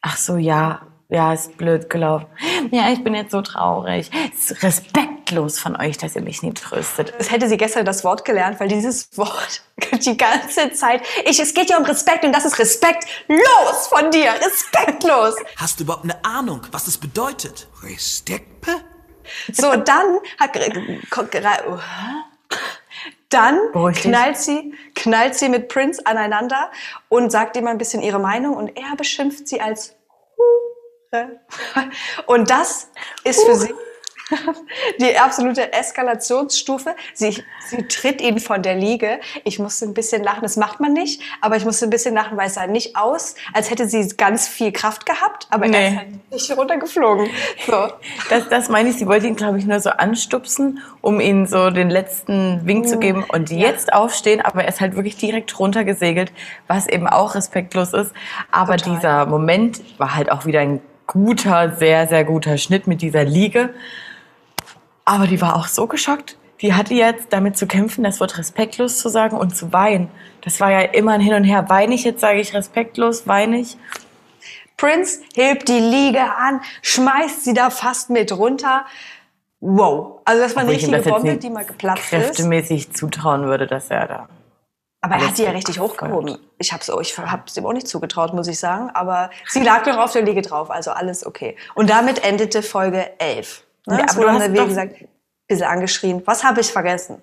Ach 0.02 0.16
so, 0.16 0.36
ja. 0.36 0.80
Ja, 1.10 1.32
ist 1.32 1.56
blöd 1.56 1.88
gelaufen. 1.88 2.26
Ja, 2.70 2.90
ich 2.90 3.02
bin 3.02 3.14
jetzt 3.14 3.30
so 3.30 3.40
traurig. 3.40 4.10
Es 4.34 4.50
ist 4.50 4.62
respektlos 4.62 5.58
von 5.58 5.74
euch, 5.74 5.96
dass 5.96 6.14
ihr 6.14 6.20
mich 6.20 6.42
nie 6.42 6.52
tröstet. 6.52 7.14
Das 7.16 7.30
hätte 7.30 7.48
sie 7.48 7.56
gestern 7.56 7.86
das 7.86 8.04
Wort 8.04 8.26
gelernt, 8.26 8.60
weil 8.60 8.68
dieses 8.68 9.16
Wort 9.16 9.62
die 10.04 10.18
ganze 10.18 10.70
Zeit, 10.72 11.00
ich, 11.24 11.40
es 11.40 11.54
geht 11.54 11.70
ja 11.70 11.78
um 11.78 11.84
Respekt 11.84 12.24
und 12.24 12.32
das 12.32 12.44
ist 12.44 12.58
respektlos 12.58 13.86
von 13.88 14.10
dir, 14.10 14.32
respektlos. 14.44 15.34
Hast 15.56 15.80
du 15.80 15.84
überhaupt 15.84 16.04
eine 16.04 16.22
Ahnung, 16.26 16.60
was 16.72 16.84
das 16.84 16.98
bedeutet? 16.98 17.68
Respekt? 17.82 18.66
So, 19.50 19.76
dann 19.76 20.18
hat, 20.38 20.58
dann 23.30 23.58
Beruhig 23.72 23.96
dich. 23.96 24.04
knallt 24.04 24.36
sie, 24.36 24.74
knallt 24.94 25.34
sie 25.34 25.48
mit 25.48 25.68
Prince 25.68 26.04
aneinander 26.04 26.70
und 27.08 27.30
sagt 27.30 27.56
ihm 27.56 27.66
ein 27.66 27.78
bisschen 27.78 28.02
ihre 28.02 28.18
Meinung 28.18 28.56
und 28.56 28.68
er 28.76 28.94
beschimpft 28.96 29.48
sie 29.48 29.60
als. 29.62 29.94
Und 32.26 32.50
das 32.50 32.88
ist 33.24 33.42
für 33.44 33.54
sie 33.54 33.74
die 35.00 35.16
absolute 35.16 35.72
Eskalationsstufe. 35.72 36.94
Sie, 37.14 37.42
sie 37.66 37.88
tritt 37.88 38.20
ihn 38.20 38.38
von 38.38 38.62
der 38.62 38.74
Liege. 38.74 39.20
Ich 39.44 39.58
musste 39.58 39.86
ein 39.86 39.94
bisschen 39.94 40.22
lachen. 40.22 40.42
Das 40.42 40.58
macht 40.58 40.80
man 40.80 40.92
nicht, 40.92 41.22
aber 41.40 41.56
ich 41.56 41.64
musste 41.64 41.86
ein 41.86 41.90
bisschen 41.90 42.14
lachen, 42.14 42.36
weil 42.36 42.48
es 42.48 42.54
sah 42.54 42.66
nicht 42.66 42.94
aus, 42.94 43.36
als 43.54 43.70
hätte 43.70 43.88
sie 43.88 44.06
ganz 44.18 44.46
viel 44.46 44.70
Kraft 44.70 45.06
gehabt, 45.06 45.46
aber 45.48 45.64
er 45.64 45.70
Nee. 45.70 45.88
ist 45.88 45.96
halt 45.96 46.32
nicht 46.32 46.56
runtergeflogen. 46.58 47.30
So. 47.66 47.88
Das, 48.28 48.46
das 48.50 48.68
meine 48.68 48.90
ich, 48.90 48.96
sie 48.96 49.06
wollte 49.06 49.26
ihn, 49.26 49.36
glaube 49.36 49.58
ich, 49.58 49.64
nur 49.64 49.80
so 49.80 49.88
anstupsen, 49.88 50.82
um 51.00 51.20
ihm 51.20 51.46
so 51.46 51.70
den 51.70 51.88
letzten 51.88 52.66
Wink 52.66 52.86
zu 52.86 52.98
geben 52.98 53.24
und 53.26 53.48
jetzt 53.50 53.94
aufstehen, 53.94 54.42
aber 54.42 54.64
er 54.64 54.68
ist 54.68 54.82
halt 54.82 54.94
wirklich 54.96 55.16
direkt 55.16 55.58
runtergesegelt, 55.58 56.30
was 56.66 56.86
eben 56.86 57.06
auch 57.06 57.34
respektlos 57.34 57.94
ist. 57.94 58.12
Aber 58.50 58.76
Total. 58.76 58.94
dieser 58.96 59.26
Moment 59.26 59.80
war 59.98 60.14
halt 60.14 60.30
auch 60.30 60.44
wieder 60.44 60.60
ein 60.60 60.82
guter, 61.08 61.74
sehr, 61.76 62.06
sehr 62.06 62.24
guter 62.24 62.56
Schnitt 62.56 62.86
mit 62.86 63.02
dieser 63.02 63.24
Liege. 63.24 63.74
Aber 65.04 65.26
die 65.26 65.40
war 65.40 65.56
auch 65.56 65.66
so 65.66 65.88
geschockt. 65.88 66.36
Die 66.60 66.74
hatte 66.74 66.94
jetzt 66.94 67.28
damit 67.30 67.56
zu 67.56 67.66
kämpfen, 67.66 68.04
das 68.04 68.20
Wort 68.20 68.38
respektlos 68.38 68.98
zu 68.98 69.08
sagen 69.08 69.36
und 69.36 69.56
zu 69.56 69.72
weinen. 69.72 70.08
Das 70.42 70.60
war 70.60 70.70
ja 70.70 70.80
immer 70.80 71.12
ein 71.12 71.20
Hin 71.20 71.34
und 71.34 71.44
Her. 71.44 71.68
Weine 71.68 71.94
ich 71.94 72.04
jetzt, 72.04 72.20
sage 72.20 72.40
ich 72.40 72.54
respektlos, 72.54 73.26
weine 73.26 73.58
ich. 73.58 73.76
Prince 74.76 75.20
hebt 75.34 75.68
die 75.68 75.80
Liege 75.80 76.20
an, 76.20 76.60
schmeißt 76.82 77.44
sie 77.44 77.54
da 77.54 77.70
fast 77.70 78.10
mit 78.10 78.36
runter. 78.36 78.84
Wow. 79.60 80.20
Also 80.24 80.42
das 80.42 80.54
war 80.54 80.62
eine 80.62 80.72
richtige 80.72 80.98
Bombe, 80.98 81.36
die 81.36 81.50
mal 81.50 81.64
geplatzt 81.64 82.04
ist. 82.04 82.10
kräftemäßig 82.10 82.92
zutrauen 82.92 83.46
würde, 83.46 83.66
dass 83.66 83.90
er 83.90 84.06
da. 84.06 84.28
Aber 85.00 85.14
er 85.14 85.28
hat 85.28 85.38
die 85.38 85.42
ja 85.42 85.52
richtig 85.52 85.78
hochgehoben. 85.78 86.38
Ich 86.58 86.72
hab's 86.72 86.90
auch, 86.90 87.00
ich 87.00 87.16
hab's 87.16 87.56
ihm 87.56 87.64
auch 87.66 87.72
nicht 87.72 87.86
zugetraut, 87.86 88.34
muss 88.34 88.48
ich 88.48 88.58
sagen. 88.58 88.90
Aber 88.94 89.30
sie 89.46 89.62
lag 89.62 89.86
noch 89.86 89.98
auf 89.98 90.12
der 90.12 90.22
Liege 90.22 90.42
drauf, 90.42 90.70
also 90.70 90.90
alles 90.90 91.24
okay. 91.24 91.56
Und 91.74 91.88
damit 91.88 92.24
endete 92.24 92.62
Folge 92.62 93.18
11. 93.20 93.64
Ne? 93.86 93.98
Ja, 93.98 94.04
es 94.06 94.16
aber 94.16 94.26
du 94.26 94.32
hast 94.32 94.52
wie 94.52 94.66
gesagt, 94.66 94.94
ein 95.00 95.08
bisschen 95.46 95.66
angeschrien. 95.66 96.22
Was 96.26 96.42
habe 96.42 96.60
ich 96.60 96.72
vergessen? 96.72 97.22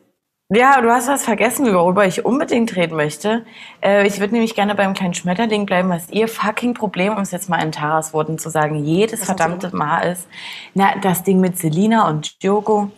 Ja, 0.50 0.79
du 0.79 0.91
hast 0.91 1.08
was 1.08 1.24
vergessen, 1.24 1.74
worüber 1.74 2.05
ich 2.05 2.24
unbedingt 2.24 2.75
reden 2.75 2.96
möchte. 2.96 3.44
Äh, 3.82 4.05
ich 4.05 4.20
würde 4.20 4.34
nämlich 4.34 4.53
gerne 4.53 4.75
beim 4.75 4.94
kleinen 4.94 5.15
Schmetterling 5.15 5.65
bleiben, 5.65 5.89
was 5.89 6.10
ihr 6.12 6.27
fucking 6.27 6.75
Problem, 6.75 7.13
um 7.13 7.20
es 7.20 7.32
jetzt 7.32 7.50
mal 7.50 7.62
in 7.63 7.72
Taras 7.72 8.13
Worten 8.13 8.38
zu 8.38 8.50
sagen, 8.50 8.75
jedes 8.75 9.22
Was 9.22 9.25
verdammte 9.25 9.75
Mal 9.75 10.12
ist. 10.12 10.27
Na, 10.75 10.94
das 11.01 11.24
Ding 11.24 11.39
mit 11.39 11.58
Selina 11.58 12.08
und 12.08 12.44
Diogo. 12.44 12.91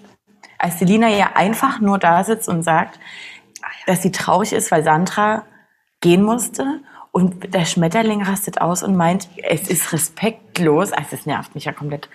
Als 0.58 0.80
Selina 0.80 1.08
ja 1.08 1.32
einfach 1.36 1.80
nur 1.80 1.98
da 2.00 2.26
sitzt 2.26 2.50
und 2.50 2.64
sagt, 2.64 3.00
dass 3.88 4.04
sie 4.04 4.12
traurig 4.12 4.54
ist, 4.54 4.70
weil 4.70 4.84
Sandra 4.84 5.44
gehen 6.02 6.22
musste. 6.22 6.82
Und 7.12 7.54
der 7.54 7.66
Schmetterling 7.66 8.22
rastet 8.22 8.62
aus 8.62 8.84
und 8.84 8.96
meint, 8.96 9.28
es 9.42 9.70
ist 9.70 9.92
respektlos, 9.92 10.92
also 10.92 11.16
es 11.16 11.26
nervt 11.26 11.56
mich 11.56 11.66
ja 11.66 11.72
komplett, 11.72 12.10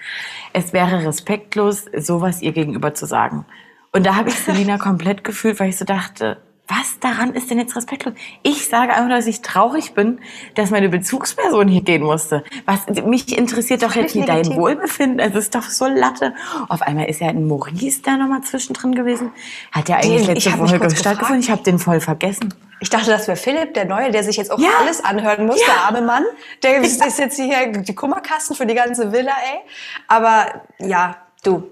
es 0.53 0.73
wäre 0.73 1.05
respektlos, 1.05 1.87
sowas 1.97 2.41
ihr 2.41 2.53
gegenüber 2.53 2.95
zu 2.95 3.07
sagen. 3.07 3.45
Und 3.91 4.07
da 4.07 4.15
habe 4.15 4.29
ich 4.29 4.37
Selina 4.37 4.79
komplett 4.79 5.25
gefühlt, 5.25 5.59
weil 5.59 5.71
ich 5.71 5.79
so 5.79 5.85
dachte, 5.85 6.41
was 6.79 6.99
daran 7.01 7.35
ist 7.35 7.51
denn 7.51 7.59
jetzt 7.59 7.77
respektlos? 7.77 8.15
Ich 8.43 8.67
sage 8.69 8.93
einfach, 8.95 9.11
dass 9.11 9.27
ich 9.27 9.43
traurig 9.43 9.93
bin, 9.95 10.21
dass 10.55 10.71
meine 10.71 10.89
Bezugsperson 10.89 11.69
hier 11.69 11.83
gehen 11.83 12.03
musste. 12.03 12.45
Was, 12.65 12.87
mich 13.05 13.37
interessiert 13.37 13.83
doch 13.83 13.95
jetzt 13.95 14.17
nicht 14.17 14.29
dein. 14.29 14.47
Wohlbefinden. 14.57 15.19
Es 15.19 15.35
ist 15.35 15.55
doch 15.55 15.63
so 15.65 15.87
Latte. 15.87 16.35
Auf 16.69 16.83
einmal 16.83 17.07
ist 17.07 17.21
ja 17.21 17.29
ein 17.29 17.47
Maurice 17.47 18.01
da 18.03 18.17
nochmal 18.17 18.43
zwischendrin 18.43 18.95
gewesen. 18.95 19.33
Hat 19.71 19.89
ja 19.89 19.97
eigentlich 19.97 20.27
Den- 20.27 20.35
letzte 20.35 20.59
Woche 20.59 20.97
stattgefunden. 20.97 21.41
Ich 21.41 21.51
habe 21.51 21.63
den 21.63 21.79
voll 21.79 22.01
vergessen. 22.01 22.55
Ich 22.81 22.91
dachte, 22.91 23.11
das 23.11 23.29
wäre 23.29 23.37
Philipp, 23.37 23.75
der 23.75 23.85
Neue, 23.85 24.11
der 24.11 24.25
sich 24.25 24.37
jetzt 24.37 24.51
auch 24.51 24.59
Ja. 24.59 24.71
alles 24.81 25.05
anhören 25.05 25.47
muss, 25.47 25.61
Ja. 25.61 25.67
der 25.67 25.85
arme 25.85 26.01
Mann. 26.03 26.25
Der 26.63 26.81
ist 26.81 27.05
ist 27.05 27.19
jetzt 27.19 27.37
hier 27.37 27.69
die 27.73 27.95
Kummerkasten 27.95 28.57
für 28.57 28.67
die 28.67 28.75
ganze 28.75 29.13
Villa, 29.13 29.33
ey. 29.53 29.61
Aber 30.09 30.63
ja, 30.79 31.17
du, 31.45 31.71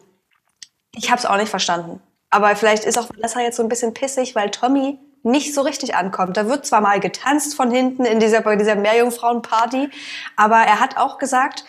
ich 0.95 1.11
habe 1.11 1.19
es 1.19 1.27
auch 1.27 1.37
nicht 1.37 1.49
verstanden. 1.49 2.01
Aber 2.31 2.55
vielleicht 2.57 2.85
ist 2.85 2.99
auch 2.99 3.09
Vanessa 3.11 3.41
jetzt 3.41 3.57
so 3.57 3.63
ein 3.63 3.69
bisschen 3.69 3.93
pissig, 3.93 4.35
weil 4.35 4.51
Tommy 4.51 4.99
nicht 5.23 5.55
so 5.55 5.61
richtig 5.63 5.95
ankommt. 5.95 6.37
Da 6.37 6.49
wird 6.49 6.65
zwar 6.65 6.81
mal 6.81 7.01
getanzt 7.01 7.55
von 7.55 7.71
hinten 7.71 8.05
in 8.05 8.21
dieser, 8.21 8.41
bei 8.41 8.57
dieser 8.57 8.77
Meerjungfrauenparty, 8.77 9.91
aber 10.37 10.57
er 10.57 10.81
hat 10.81 10.97
auch 10.97 11.19
gesagt, 11.19 11.65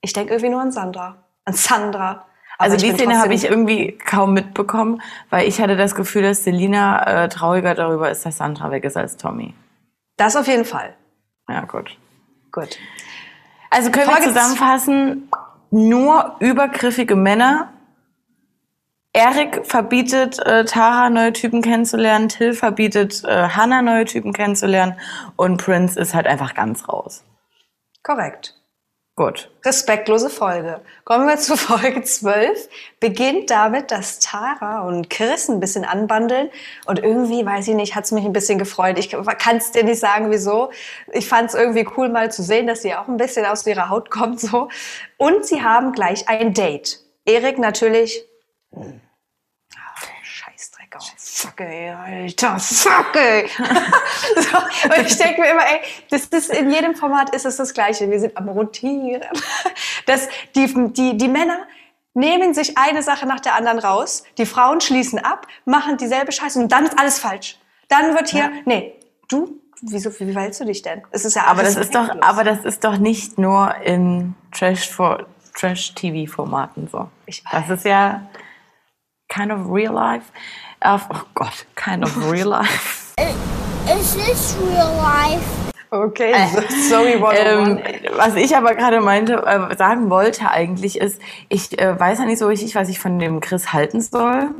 ich 0.00 0.12
denke 0.12 0.34
irgendwie 0.34 0.50
nur 0.50 0.60
an 0.60 0.70
Sandra. 0.70 1.24
An 1.44 1.54
Sandra. 1.54 2.26
Aber 2.58 2.72
Also 2.72 2.76
die 2.76 2.92
Szene 2.92 3.18
habe 3.18 3.34
ich 3.34 3.44
irgendwie 3.44 3.98
kaum 3.98 4.32
mitbekommen, 4.32 5.02
weil 5.30 5.46
ich 5.48 5.60
hatte 5.60 5.76
das 5.76 5.94
Gefühl, 5.94 6.22
dass 6.22 6.44
Selina 6.44 7.24
äh, 7.24 7.28
trauriger 7.28 7.74
darüber 7.74 8.10
ist, 8.10 8.24
dass 8.24 8.38
Sandra 8.38 8.70
weg 8.70 8.84
ist 8.84 8.96
als 8.96 9.16
Tommy. 9.16 9.54
Das 10.16 10.36
auf 10.36 10.46
jeden 10.46 10.64
Fall. 10.64 10.94
Ja, 11.48 11.62
gut. 11.62 11.96
Gut. 12.52 12.78
Also 13.70 13.90
können 13.90 14.06
Folge 14.06 14.26
wir 14.26 14.32
zusammenfassen, 14.32 15.28
nur 15.70 16.36
übergriffige 16.38 17.14
Männer. 17.16 17.72
Erik 19.16 19.64
verbietet 19.64 20.38
äh, 20.40 20.66
Tara 20.66 21.08
neue 21.08 21.32
Typen 21.32 21.62
kennenzulernen, 21.62 22.28
Till 22.28 22.52
verbietet 22.52 23.24
äh, 23.24 23.48
Hannah 23.48 23.80
neue 23.80 24.04
Typen 24.04 24.34
kennenzulernen 24.34 25.00
und 25.36 25.56
Prince 25.56 25.98
ist 25.98 26.12
halt 26.12 26.26
einfach 26.26 26.52
ganz 26.52 26.86
raus. 26.86 27.24
Korrekt. 28.02 28.54
Gut. 29.14 29.50
Respektlose 29.64 30.28
Folge. 30.28 30.82
Kommen 31.04 31.26
wir 31.26 31.38
zu 31.38 31.56
Folge 31.56 32.02
12. 32.02 32.68
Beginnt 33.00 33.48
damit, 33.48 33.90
dass 33.90 34.18
Tara 34.18 34.86
und 34.86 35.08
Chris 35.08 35.48
ein 35.48 35.60
bisschen 35.60 35.86
anbandeln. 35.86 36.50
Und 36.84 36.98
irgendwie, 36.98 37.46
weiß 37.46 37.68
ich 37.68 37.74
nicht, 37.74 37.94
hat 37.94 38.04
es 38.04 38.12
mich 38.12 38.26
ein 38.26 38.34
bisschen 38.34 38.58
gefreut. 38.58 38.98
Ich 38.98 39.08
kann 39.38 39.56
es 39.56 39.72
dir 39.72 39.84
nicht 39.84 39.98
sagen, 39.98 40.30
wieso. 40.30 40.70
Ich 41.10 41.26
fand 41.26 41.48
es 41.48 41.54
irgendwie 41.54 41.88
cool, 41.96 42.10
mal 42.10 42.30
zu 42.30 42.42
sehen, 42.42 42.66
dass 42.66 42.82
sie 42.82 42.94
auch 42.94 43.08
ein 43.08 43.16
bisschen 43.16 43.46
aus 43.46 43.66
ihrer 43.66 43.88
Haut 43.88 44.10
kommt. 44.10 44.40
so. 44.40 44.68
Und 45.16 45.46
sie 45.46 45.62
haben 45.62 45.92
gleich 45.92 46.28
ein 46.28 46.52
Date. 46.52 47.00
Erik 47.24 47.58
natürlich. 47.58 48.22
hm, 48.74 49.00
Scheißdreck, 50.92 50.96
oh, 50.98 51.14
fuck, 51.16 51.60
ey, 51.60 51.90
Alter, 51.90 52.58
fuck, 52.58 53.16
ey. 53.16 53.48
so, 54.36 54.56
und 54.88 55.06
ich 55.06 55.16
denke 55.16 55.40
mir 55.40 55.50
immer, 55.50 55.66
ey, 55.66 55.80
das 56.10 56.26
ist, 56.26 56.50
in 56.50 56.70
jedem 56.70 56.94
Format 56.94 57.34
ist 57.34 57.44
es 57.46 57.56
das 57.56 57.74
Gleiche. 57.74 58.10
Wir 58.10 58.20
sind 58.20 58.36
am 58.36 58.48
Rotieren. 58.48 59.22
Das, 60.06 60.28
die, 60.54 60.72
die, 60.92 61.16
die 61.16 61.28
Männer 61.28 61.66
nehmen 62.14 62.54
sich 62.54 62.78
eine 62.78 63.02
Sache 63.02 63.26
nach 63.26 63.40
der 63.40 63.54
anderen 63.54 63.78
raus. 63.78 64.24
Die 64.38 64.46
Frauen 64.46 64.80
schließen 64.80 65.18
ab, 65.18 65.46
machen 65.64 65.96
dieselbe 65.96 66.32
Scheiße 66.32 66.58
und 66.58 66.70
dann 66.72 66.84
ist 66.86 66.98
alles 66.98 67.18
falsch. 67.18 67.58
Dann 67.88 68.14
wird 68.14 68.28
hier, 68.28 68.50
nee, 68.64 68.94
du, 69.28 69.60
wieso, 69.82 70.10
wie 70.20 70.32
verhältst 70.32 70.60
du 70.60 70.64
dich 70.64 70.82
denn? 70.82 71.02
Es 71.10 71.24
ist 71.24 71.34
ja 71.34 71.44
Aber 71.46 71.62
das 71.62 71.76
ist 71.76 71.94
doch, 71.94 72.08
aber 72.20 72.44
das 72.44 72.64
ist 72.64 72.84
doch 72.84 72.96
nicht 72.98 73.38
nur 73.38 73.74
in 73.76 74.34
Trash 74.52 74.88
for 74.88 75.26
Trash 75.54 75.94
TV 75.94 76.30
Formaten 76.30 76.88
so. 76.88 77.08
Ich 77.26 77.42
Das 77.50 77.68
ist 77.70 77.84
ja 77.84 78.22
kind 79.36 79.52
of 79.52 79.70
real 79.70 79.92
life. 79.92 80.32
Auf, 80.80 81.06
oh 81.10 81.22
Gott, 81.34 81.66
kind 81.74 82.02
of 82.02 82.30
real 82.30 82.48
life. 82.48 83.14
Is 83.88 84.14
this 84.14 84.56
real 84.60 84.92
life? 84.96 85.44
Okay, 85.90 86.32
so, 86.52 86.60
sorry, 86.90 87.12
Ähm, 87.12 87.78
101. 87.78 88.18
was 88.18 88.34
ich 88.34 88.56
aber 88.56 88.74
gerade 88.74 89.00
meinte, 89.00 89.34
äh, 89.46 89.76
sagen 89.76 90.10
wollte 90.10 90.50
eigentlich 90.50 90.98
ist, 91.00 91.20
ich 91.48 91.80
äh, 91.80 91.98
weiß 91.98 92.18
ja 92.18 92.24
nicht 92.24 92.38
so 92.38 92.48
richtig, 92.48 92.74
was 92.74 92.88
ich 92.88 92.98
von 92.98 93.18
dem 93.18 93.40
Chris 93.40 93.72
halten 93.72 94.00
soll. 94.00 94.50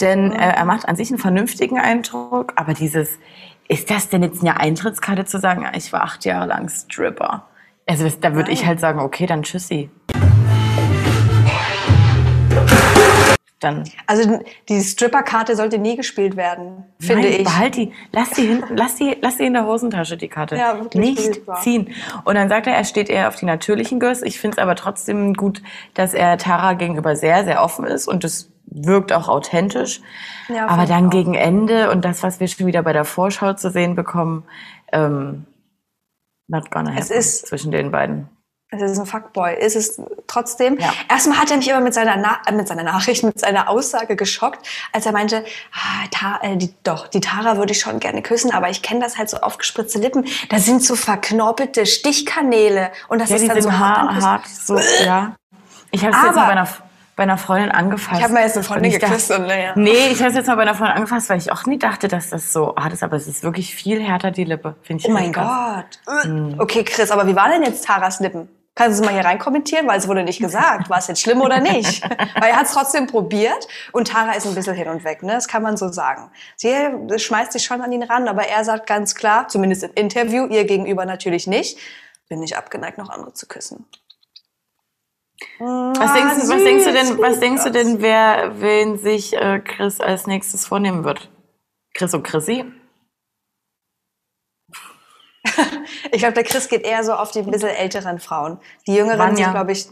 Denn 0.00 0.32
äh, 0.32 0.52
er 0.52 0.64
macht 0.64 0.88
an 0.88 0.96
sich 0.96 1.10
einen 1.10 1.18
vernünftigen 1.18 1.78
Eindruck, 1.78 2.52
aber 2.56 2.72
dieses, 2.72 3.18
ist 3.68 3.90
das 3.90 4.08
denn 4.08 4.22
jetzt 4.22 4.40
eine 4.40 4.58
Eintrittskarte 4.60 5.24
zu 5.24 5.40
sagen, 5.40 5.62
ja, 5.62 5.72
ich 5.74 5.92
war 5.92 6.02
acht 6.04 6.24
Jahre 6.24 6.46
lang 6.46 6.68
Stripper? 6.68 7.46
Also 7.88 8.08
da 8.20 8.34
würde 8.34 8.52
ich 8.52 8.64
halt 8.64 8.78
sagen, 8.78 9.00
okay, 9.00 9.26
dann 9.26 9.42
tschüssi. 9.42 9.90
Dann 13.60 13.84
Also 14.06 14.40
die 14.70 14.80
Stripper-Karte 14.80 15.54
sollte 15.54 15.78
nie 15.78 15.94
gespielt 15.96 16.34
werden, 16.36 16.84
finde 16.98 17.24
Nein, 17.24 17.32
ich. 17.40 17.44
Behalt 17.44 17.76
die, 17.76 17.92
lass 18.10 18.30
die 18.30 18.46
hinten, 18.46 18.74
lass 18.76 18.96
die, 18.96 19.16
lass 19.20 19.36
die 19.36 19.44
in 19.44 19.52
der 19.52 19.66
Hosentasche, 19.66 20.16
die 20.16 20.28
Karte. 20.28 20.56
Ja, 20.56 20.80
wirklich, 20.80 21.16
Nicht 21.18 21.40
ziehen. 21.60 21.92
Und 22.24 22.36
dann 22.36 22.48
sagt 22.48 22.66
er, 22.66 22.74
er 22.74 22.84
steht 22.84 23.10
eher 23.10 23.28
auf 23.28 23.36
die 23.36 23.44
natürlichen 23.44 24.00
Girls. 24.00 24.22
Ich 24.22 24.40
finde 24.40 24.56
es 24.56 24.62
aber 24.62 24.76
trotzdem 24.76 25.34
gut, 25.34 25.62
dass 25.92 26.14
er 26.14 26.38
Tara 26.38 26.72
gegenüber 26.72 27.16
sehr, 27.16 27.44
sehr 27.44 27.62
offen 27.62 27.84
ist 27.84 28.08
und 28.08 28.24
das 28.24 28.50
wirkt 28.64 29.12
auch 29.12 29.28
authentisch. 29.28 30.00
Ja, 30.48 30.66
aber 30.66 30.86
dann 30.86 31.06
auch. 31.06 31.10
gegen 31.10 31.34
Ende 31.34 31.90
und 31.90 32.04
das, 32.04 32.22
was 32.22 32.40
wir 32.40 32.48
schon 32.48 32.66
wieder 32.66 32.82
bei 32.82 32.94
der 32.94 33.04
Vorschau 33.04 33.52
zu 33.52 33.70
sehen 33.70 33.94
bekommen, 33.94 34.44
ähm, 34.92 35.44
not 36.48 36.70
gonna 36.70 36.90
happen 36.90 36.98
Es 37.02 37.10
ist- 37.10 37.46
zwischen 37.46 37.72
den 37.72 37.90
beiden. 37.90 38.28
Es 38.72 38.82
ist 38.82 38.98
ein 39.00 39.06
Fuckboy. 39.06 39.54
Ist 39.58 39.74
es 39.74 40.00
trotzdem. 40.28 40.78
Ja. 40.78 40.92
Erstmal 41.08 41.38
hat 41.38 41.50
er 41.50 41.56
mich 41.56 41.72
aber 41.72 41.82
mit 41.82 41.92
seiner, 41.92 42.16
Na 42.16 42.38
mit 42.52 42.68
seiner 42.68 42.84
Nachricht, 42.84 43.24
mit 43.24 43.38
seiner 43.40 43.68
Aussage 43.68 44.14
geschockt, 44.14 44.64
als 44.92 45.06
er 45.06 45.12
meinte, 45.12 45.44
ah, 45.72 46.38
äh, 46.42 46.56
die, 46.56 46.72
doch, 46.84 47.08
die 47.08 47.20
Tara 47.20 47.56
würde 47.56 47.72
ich 47.72 47.80
schon 47.80 47.98
gerne 47.98 48.22
küssen, 48.22 48.52
aber 48.52 48.70
ich 48.70 48.82
kenne 48.82 49.00
das 49.00 49.18
halt 49.18 49.28
so 49.28 49.38
aufgespritzte 49.38 49.98
Lippen. 49.98 50.24
Da 50.50 50.58
sind 50.60 50.84
so 50.84 50.94
verknorpelte 50.94 51.84
Stichkanäle. 51.84 52.92
Und 53.08 53.20
das 53.20 53.30
Ja, 53.30 53.36
ist 53.36 53.48
dann 53.48 53.60
so 53.60 53.72
hart. 53.72 54.22
hart, 54.22 54.46
so, 54.46 54.78
ja. 55.04 55.34
Ich 55.90 56.04
habe 56.04 56.14
es 56.16 56.22
jetzt 56.22 56.36
mal 56.36 56.44
bei 56.46 56.52
einer, 56.52 56.68
bei 57.16 57.22
einer 57.24 57.38
Freundin 57.38 57.72
angefasst. 57.72 58.18
Ich 58.20 58.24
hab 58.24 58.30
mal 58.30 58.44
jetzt 58.44 58.54
eine 58.56 58.62
Freundin 58.62 58.92
geküsst 58.92 59.32
und, 59.32 59.48
naja. 59.48 59.72
Nee, 59.74 60.10
ich 60.12 60.20
habe 60.20 60.30
es 60.30 60.36
jetzt 60.36 60.46
mal 60.46 60.54
bei 60.54 60.62
einer 60.62 60.76
Freundin 60.76 60.94
angefasst, 60.98 61.28
weil 61.28 61.38
ich 61.38 61.50
auch 61.50 61.66
nie 61.66 61.80
dachte, 61.80 62.06
dass 62.06 62.30
das 62.30 62.52
so 62.52 62.76
hart 62.76 62.92
ist, 62.92 63.02
aber 63.02 63.16
es 63.16 63.26
ist 63.26 63.42
wirklich 63.42 63.74
viel 63.74 64.00
härter, 64.00 64.30
die 64.30 64.44
Lippe. 64.44 64.76
Finde 64.82 65.02
ich 65.02 65.08
Oh 65.08 65.12
mein. 65.12 65.32
Gott. 65.32 65.98
Mhm. 66.24 66.54
Okay, 66.58 66.84
Chris, 66.84 67.10
aber 67.10 67.26
wie 67.26 67.34
waren 67.34 67.50
denn 67.50 67.64
jetzt 67.64 67.84
Taras 67.84 68.20
Lippen? 68.20 68.48
Kannst 68.80 68.98
du 68.98 69.04
mal 69.04 69.12
hier 69.12 69.26
reinkommentieren, 69.26 69.86
weil 69.86 69.98
es 69.98 70.08
wurde 70.08 70.22
nicht 70.22 70.40
gesagt. 70.40 70.88
War 70.88 70.96
es 70.96 71.06
jetzt 71.06 71.20
schlimm 71.20 71.42
oder 71.42 71.60
nicht? 71.60 72.02
weil 72.40 72.48
er 72.48 72.56
hat 72.56 72.64
es 72.64 72.72
trotzdem 72.72 73.06
probiert 73.06 73.68
und 73.92 74.08
Tara 74.08 74.32
ist 74.32 74.46
ein 74.46 74.54
bisschen 74.54 74.74
hin 74.74 74.88
und 74.88 75.04
weg, 75.04 75.22
ne? 75.22 75.32
Das 75.32 75.48
kann 75.48 75.62
man 75.62 75.76
so 75.76 75.88
sagen. 75.88 76.30
Sie 76.56 76.74
schmeißt 77.18 77.52
sich 77.52 77.62
schon 77.62 77.82
an 77.82 77.92
ihn 77.92 78.02
ran, 78.02 78.26
aber 78.26 78.48
er 78.48 78.64
sagt 78.64 78.86
ganz 78.86 79.14
klar, 79.14 79.48
zumindest 79.48 79.82
im 79.82 79.90
Interview, 79.96 80.46
ihr 80.46 80.64
gegenüber 80.64 81.04
natürlich 81.04 81.46
nicht, 81.46 81.76
bin 82.30 82.40
nicht 82.40 82.56
abgeneigt, 82.56 82.96
noch 82.96 83.10
andere 83.10 83.34
zu 83.34 83.46
küssen. 83.46 83.84
Was 85.58 86.14
denkst, 86.14 86.34
du, 86.36 86.48
was 86.48 86.64
denkst 86.64 86.84
du 86.84 86.92
denn, 86.92 87.18
was 87.18 87.38
denkst 87.38 87.64
du 87.64 87.70
denn, 87.70 88.00
wer, 88.00 88.62
wen 88.62 88.96
sich 88.96 89.36
äh, 89.36 89.60
Chris 89.60 90.00
als 90.00 90.26
nächstes 90.26 90.66
vornehmen 90.66 91.04
wird? 91.04 91.30
Chris 91.92 92.14
und 92.14 92.22
Chrissy? 92.22 92.64
Ich 96.12 96.18
glaube, 96.18 96.34
der 96.34 96.44
Chris 96.44 96.68
geht 96.68 96.84
eher 96.84 97.02
so 97.04 97.12
auf 97.14 97.30
die 97.30 97.40
ein 97.40 97.50
bisschen 97.50 97.68
älteren 97.70 98.18
Frauen. 98.18 98.58
Die 98.86 98.94
jüngeren 98.94 99.18
Vanya. 99.18 99.36
sind, 99.44 99.50
glaube 99.52 99.72
ich, 99.72 99.88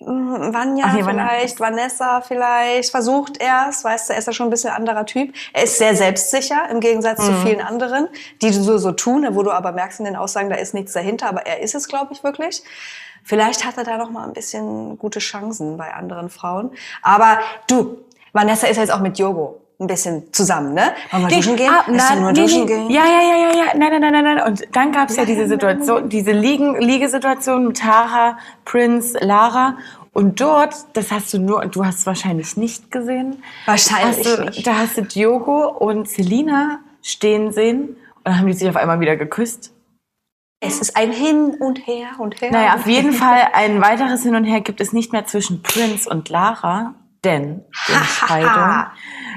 mm, 0.00 0.52
Vanya 0.52 0.84
Ach 0.88 0.92
nee, 0.94 1.04
Vanya. 1.04 1.28
vielleicht, 1.28 1.60
Vanessa 1.60 2.20
vielleicht, 2.20 2.90
versucht 2.90 3.38
er 3.40 3.66
es, 3.70 3.84
weißt 3.84 4.08
du, 4.08 4.12
er 4.14 4.18
ist 4.18 4.26
ja 4.26 4.32
schon 4.32 4.48
ein 4.48 4.50
bisschen 4.50 4.70
anderer 4.70 5.06
Typ. 5.06 5.34
Er 5.52 5.64
ist 5.64 5.78
sehr 5.78 5.94
selbstsicher 5.94 6.68
im 6.70 6.80
Gegensatz 6.80 7.20
Mhm. 7.20 7.24
zu 7.24 7.32
vielen 7.46 7.60
anderen, 7.60 8.08
die 8.42 8.50
so, 8.52 8.78
so 8.78 8.92
tun, 8.92 9.26
wo 9.32 9.42
du 9.42 9.50
aber 9.50 9.72
merkst 9.72 10.00
in 10.00 10.04
den 10.06 10.16
Aussagen, 10.16 10.50
da 10.50 10.56
ist 10.56 10.74
nichts 10.74 10.92
dahinter, 10.92 11.28
aber 11.28 11.46
er 11.46 11.60
ist 11.60 11.74
es, 11.74 11.88
glaube 11.88 12.12
ich, 12.12 12.24
wirklich. 12.24 12.62
Vielleicht 13.24 13.64
hat 13.64 13.78
er 13.78 13.84
da 13.84 13.98
noch 13.98 14.10
mal 14.10 14.24
ein 14.26 14.32
bisschen 14.32 14.98
gute 14.98 15.20
Chancen 15.20 15.76
bei 15.76 15.94
anderen 15.94 16.28
Frauen. 16.28 16.72
Aber 17.02 17.38
du, 17.68 17.98
Vanessa 18.32 18.66
ist 18.66 18.78
jetzt 18.78 18.90
auch 18.92 18.98
mit 19.00 19.16
Jogo 19.18 19.60
ein 19.82 19.86
bisschen 19.86 20.32
zusammen, 20.32 20.74
ne? 20.74 20.92
Wollen 21.10 21.24
wir 21.24 21.28
Die- 21.28 21.34
duschen 21.36 21.56
gehen? 21.56 21.70
Ah, 21.70 21.84
nein, 21.88 22.20
nur 22.20 22.32
nee, 22.32 22.40
duschen 22.42 22.66
gehen? 22.66 22.90
Ja, 22.90 23.04
ja, 23.04 23.20
ja, 23.22 23.36
ja, 23.36 23.56
ja. 23.56 23.64
Nein, 23.76 23.90
nein, 23.90 24.00
nein, 24.00 24.12
nein, 24.12 24.36
nein. 24.36 24.46
Und 24.46 24.62
dann 24.72 24.92
gab 24.92 25.10
es 25.10 25.16
ja 25.16 25.24
diese 25.24 25.46
Situation, 25.46 26.08
diese 26.08 26.32
Liegen, 26.32 26.80
Liegesituation 26.80 27.68
mit 27.68 27.78
Tara, 27.78 28.38
Prince, 28.64 29.18
Lara. 29.20 29.76
Und 30.14 30.40
dort, 30.40 30.74
das 30.92 31.10
hast 31.10 31.32
du 31.32 31.38
nur, 31.38 31.64
du 31.66 31.84
hast 31.84 32.00
es 32.00 32.06
wahrscheinlich 32.06 32.56
nicht 32.56 32.90
gesehen. 32.90 33.42
Wahrscheinlich 33.66 34.26
du, 34.26 34.44
nicht. 34.44 34.66
Da 34.66 34.78
hast 34.78 34.96
du 34.96 35.02
Diogo 35.02 35.68
und 35.68 36.08
Selina 36.08 36.80
stehen 37.02 37.50
sehen 37.52 37.96
und 38.16 38.26
dann 38.26 38.38
haben 38.38 38.46
die 38.46 38.52
sich 38.52 38.68
auf 38.68 38.76
einmal 38.76 39.00
wieder 39.00 39.16
geküsst. 39.16 39.72
Es 40.60 40.80
ist 40.80 40.96
ein 40.96 41.10
Hin 41.10 41.56
und 41.58 41.86
Her 41.88 42.10
und 42.18 42.40
Her. 42.40 42.52
Naja, 42.52 42.74
auf 42.74 42.86
jeden 42.86 43.12
Fall 43.12 43.48
ein 43.52 43.80
weiteres 43.80 44.22
Hin 44.22 44.36
und 44.36 44.44
Her 44.44 44.60
gibt 44.60 44.80
es 44.80 44.92
nicht 44.92 45.12
mehr 45.12 45.26
zwischen 45.26 45.60
Prince 45.62 46.08
und 46.08 46.28
Lara, 46.28 46.94
denn 47.24 47.64
die 47.88 47.92
Entscheidung 47.92 48.84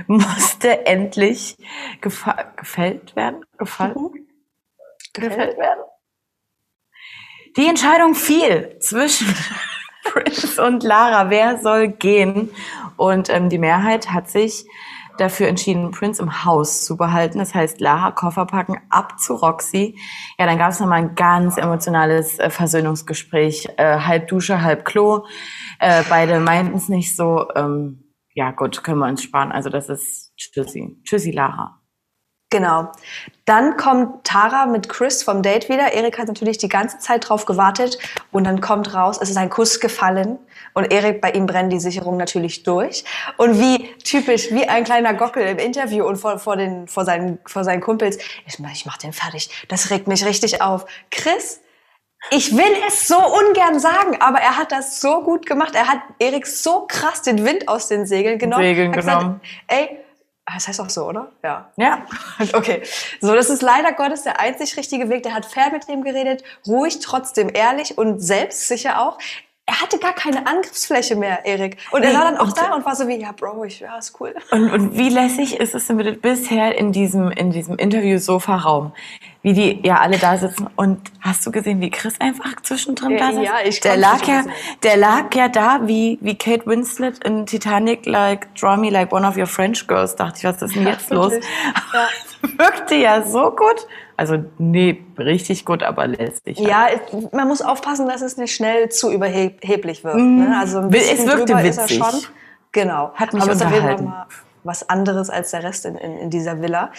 musste 0.07 0.85
endlich 0.85 1.57
gefa 2.01 2.53
gefällt 2.55 3.15
werden. 3.15 3.45
Gefallen? 3.57 3.95
gefällt 5.13 5.57
werden. 5.57 5.83
Die 7.57 7.67
Entscheidung 7.67 8.15
fiel 8.15 8.77
zwischen 8.79 9.33
Prince 10.03 10.61
und 10.61 10.83
Lara. 10.83 11.29
Wer 11.29 11.59
soll 11.61 11.87
gehen? 11.87 12.51
Und 12.97 13.29
ähm, 13.29 13.49
die 13.49 13.57
Mehrheit 13.57 14.11
hat 14.11 14.29
sich 14.29 14.65
dafür 15.17 15.47
entschieden, 15.47 15.91
Prince 15.91 16.21
im 16.21 16.43
Haus 16.43 16.83
zu 16.83 16.97
behalten. 16.97 17.39
Das 17.39 17.55
heißt, 17.55 17.79
Lara 17.79 18.11
Koffer 18.11 18.45
packen, 18.45 18.77
ab 18.89 19.19
zu 19.19 19.35
Roxy. 19.35 19.97
Ja, 20.37 20.45
dann 20.45 20.57
gab 20.57 20.71
es 20.71 20.79
nochmal 20.81 20.99
ein 20.99 21.15
ganz 21.15 21.57
emotionales 21.57 22.37
äh, 22.39 22.49
Versöhnungsgespräch. 22.49 23.69
Äh, 23.77 23.99
halb 23.99 24.27
Dusche, 24.27 24.61
halb 24.61 24.83
Klo. 24.83 25.25
Äh, 25.79 26.03
beide 26.09 26.39
meinten 26.39 26.75
es 26.75 26.89
nicht 26.89 27.15
so. 27.15 27.47
Ähm, 27.55 28.04
ja, 28.35 28.51
gut, 28.51 28.83
können 28.83 28.99
wir 28.99 29.07
uns 29.07 29.23
sparen. 29.23 29.51
Also 29.51 29.69
das 29.69 29.89
ist 29.89 30.35
Tschüssi. 30.35 30.97
Tschüssi, 31.03 31.31
Lara. 31.31 31.81
Genau. 32.51 32.91
Dann 33.45 33.75
kommt 33.75 34.25
Tara 34.25 34.65
mit 34.65 34.87
Chris 34.87 35.23
vom 35.23 35.41
Date 35.41 35.67
wieder. 35.67 35.93
Erik 35.93 36.19
hat 36.19 36.27
natürlich 36.27 36.57
die 36.57 36.69
ganze 36.69 36.99
Zeit 36.99 37.27
drauf 37.27 37.45
gewartet 37.45 37.97
und 38.31 38.43
dann 38.43 38.61
kommt 38.61 38.93
raus, 38.93 39.19
es 39.21 39.29
ist 39.29 39.37
ein 39.37 39.49
Kuss 39.49 39.79
gefallen 39.79 40.37
und 40.73 40.91
Erik, 40.91 41.21
bei 41.21 41.31
ihm 41.31 41.47
brennen 41.47 41.69
die 41.69 41.79
Sicherungen 41.79 42.19
natürlich 42.19 42.63
durch. 42.63 43.03
Und 43.37 43.59
wie 43.59 43.89
typisch, 44.03 44.51
wie 44.51 44.67
ein 44.67 44.83
kleiner 44.83 45.13
Gockel 45.13 45.43
im 45.47 45.57
Interview 45.57 46.05
und 46.05 46.17
vor, 46.17 46.37
vor, 46.37 46.55
den, 46.55 46.87
vor, 46.87 47.03
seinen, 47.03 47.39
vor 47.45 47.63
seinen 47.63 47.81
Kumpels, 47.81 48.17
ich, 48.45 48.59
ich 48.59 48.85
mach 48.85 48.97
den 48.97 49.13
fertig, 49.13 49.49
das 49.69 49.89
regt 49.89 50.07
mich 50.07 50.25
richtig 50.25 50.61
auf. 50.61 50.85
Chris, 51.09 51.61
ich 52.32 52.55
will 52.55 52.75
es 52.88 53.08
so 53.08 53.17
ungern 53.17 53.79
sagen, 53.79 54.20
aber 54.20 54.39
er 54.39 54.58
hat 54.58 54.72
das 54.72 55.00
so 55.01 55.22
gut 55.22 55.46
gemacht. 55.46 55.75
Er 55.75 55.88
hat 55.88 56.00
Erik 56.20 56.48
so 56.48 56.86
krass 56.88 57.22
den 57.22 57.46
Wind 57.46 57.67
aus 57.67 57.88
den 57.88 58.05
Segeln 58.05 58.39
genommen. 58.39 58.63
Segeln 58.63 58.89
hat 58.89 58.96
gesagt, 58.98 59.20
genommen. 59.20 59.41
Ey, 59.67 60.00
das 60.53 60.67
heißt 60.67 60.79
auch 60.82 60.89
so, 60.89 61.05
oder? 61.05 61.32
Ja. 61.44 61.72
Ja. 61.75 62.05
Okay, 62.53 62.84
so 63.20 63.34
das 63.34 63.50
ist 63.50 63.62
leider 63.62 63.94
Gottes 63.94 64.24
der 64.24 64.39
einzig 64.39 64.77
richtige 64.77 65.10
Weg. 65.10 65.24
Der 65.24 65.34
hat 65.34 65.46
fair 65.46 65.72
mit 65.72 65.88
dem 65.88 66.03
geredet, 66.03 66.44
ruhig, 66.67 67.00
trotzdem 67.00 67.50
ehrlich 67.53 67.98
und 67.98 68.20
selbstsicher 68.20 69.01
auch. 69.01 69.17
Er 69.67 69.81
hatte 69.81 69.98
gar 69.98 70.13
keine 70.13 70.45
Angriffsfläche 70.45 71.15
mehr, 71.15 71.43
Erik. 71.43 71.77
Und 71.91 72.03
er 72.03 72.12
Nee, 72.12 72.15
war 72.17 72.25
dann 72.25 72.38
auch 72.38 72.51
da 72.53 72.75
und 72.75 72.86
war 72.86 72.95
so 72.95 73.07
wie, 73.07 73.15
ja, 73.15 73.31
Bro, 73.31 73.63
ich, 73.63 73.79
ja, 73.79 73.98
ist 73.98 74.13
cool. 74.19 74.36
Und, 74.51 74.72
und 74.72 74.95
wie 74.98 75.10
lässig 75.10 75.60
ist 75.60 75.74
es 75.74 75.88
denn 75.88 75.98
bitte 75.98 76.12
bisher 76.13 76.77
in 76.77 76.91
diesem, 76.91 77.31
in 77.31 77.50
diesem 77.50 77.75
Interview-Sofa-Raum? 77.77 78.93
Wie 79.41 79.53
die 79.53 79.79
ja 79.84 80.00
alle 80.00 80.17
da 80.19 80.38
sitzen. 80.38 80.67
Und 80.75 81.00
hast 81.22 81.45
du 81.48 81.51
gesehen, 81.51 81.81
wie 81.81 81.89
Chris 81.89 82.19
einfach 82.22 82.62
zwischendrin 82.62 83.17
da 83.17 83.29
Ja, 83.29 83.34
saß? 83.34 83.43
ja, 83.43 83.53
ich 83.65 83.79
der 83.79 83.98
lag 83.98 84.24
ja, 84.27 84.43
der 84.84 84.98
lag 84.98 85.34
ja 85.36 85.48
da 85.50 85.81
wie, 85.86 86.17
wie 86.22 86.36
Kate 86.36 86.65
Winslet 86.67 87.24
in 87.24 87.45
Titanic, 87.48 88.05
like, 88.05 88.53
draw 88.55 88.77
me 88.77 88.89
like 88.91 89.12
one 89.12 89.27
of 89.27 89.36
your 89.36 89.48
French 89.48 89.88
girls. 89.88 90.15
Dachte 90.15 90.38
ich, 90.39 90.43
was 90.45 90.62
ist 90.62 90.75
denn 90.75 90.86
jetzt 90.88 91.10
los? 91.12 91.31
wirklich. 91.31 91.50
Ja. 91.93 92.07
Wirkte 92.57 92.95
ja 92.95 93.21
so 93.23 93.51
gut. 93.51 93.87
Also, 94.17 94.43
nee, 94.57 95.03
richtig 95.17 95.65
gut, 95.65 95.83
aber 95.83 96.07
lästig. 96.07 96.57
Ja, 96.59 96.87
es- 96.87 97.31
man 97.33 97.47
muss 97.47 97.61
aufpassen, 97.61 98.07
dass 98.07 98.21
es 98.21 98.37
nicht 98.37 98.55
schnell 98.55 98.89
zu 98.89 99.11
überheblich 99.11 100.03
wirkt. 100.03 100.17
Ne? 100.19 100.55
Also 100.59 100.79
ein 100.79 100.87
Mhm. 100.87 100.93
Es 100.93 101.09
bisschen 101.09 101.27
wirkte 101.27 101.53
er 101.53 101.63
witzig. 101.63 101.97
schon. 101.97 102.21
Genau. 102.71 103.11
Hat 103.15 103.33
mich 103.33 103.43
Aber 103.43 103.51
unterhalten. 103.53 104.05
mal 104.05 104.27
was 104.63 104.87
anderes 104.89 105.29
als 105.29 105.51
der 105.51 105.63
Rest 105.63 105.85
in, 105.85 105.95
in, 105.95 106.17
in 106.17 106.29
dieser 106.29 106.61
Villa. 106.61 106.91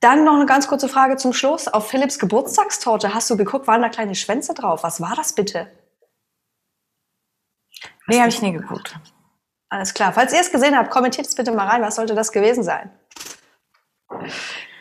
Dann 0.00 0.24
noch 0.24 0.34
eine 0.34 0.44
ganz 0.46 0.66
kurze 0.68 0.88
Frage 0.88 1.16
zum 1.16 1.32
Schluss. 1.32 1.68
Auf 1.68 1.88
Philipps 1.88 2.18
Geburtstagstorte 2.18 3.14
hast 3.14 3.30
du 3.30 3.36
geguckt, 3.36 3.66
waren 3.66 3.80
da 3.80 3.88
kleine 3.88 4.14
Schwänze 4.14 4.54
drauf? 4.54 4.82
Was 4.82 5.00
war 5.00 5.14
das 5.16 5.32
bitte? 5.34 5.68
Nee, 8.08 8.18
habe 8.18 8.28
ich 8.28 8.42
nie 8.42 8.52
geguckt. 8.52 8.98
Alles 9.68 9.94
klar. 9.94 10.12
Falls 10.12 10.32
ihr 10.32 10.40
es 10.40 10.50
gesehen 10.52 10.76
habt, 10.76 10.90
kommentiert 10.90 11.26
es 11.26 11.34
bitte 11.34 11.50
mal 11.52 11.66
rein. 11.66 11.82
Was 11.82 11.96
sollte 11.96 12.14
das 12.14 12.30
gewesen 12.32 12.62
sein? 12.62 12.90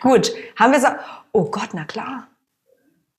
Gut. 0.01 0.31
Haben 0.59 0.73
wir 0.73 0.79
so. 0.79 0.87
Oh 1.31 1.45
Gott, 1.45 1.69
na 1.73 1.85
klar. 1.85 2.27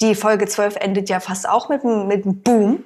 Die 0.00 0.14
Folge 0.14 0.46
12 0.46 0.76
endet 0.76 1.08
ja 1.08 1.20
fast 1.20 1.48
auch 1.48 1.68
mit 1.68 1.84
einem 1.84 2.06
mit 2.06 2.24
einem 2.24 2.42
Boom. 2.42 2.84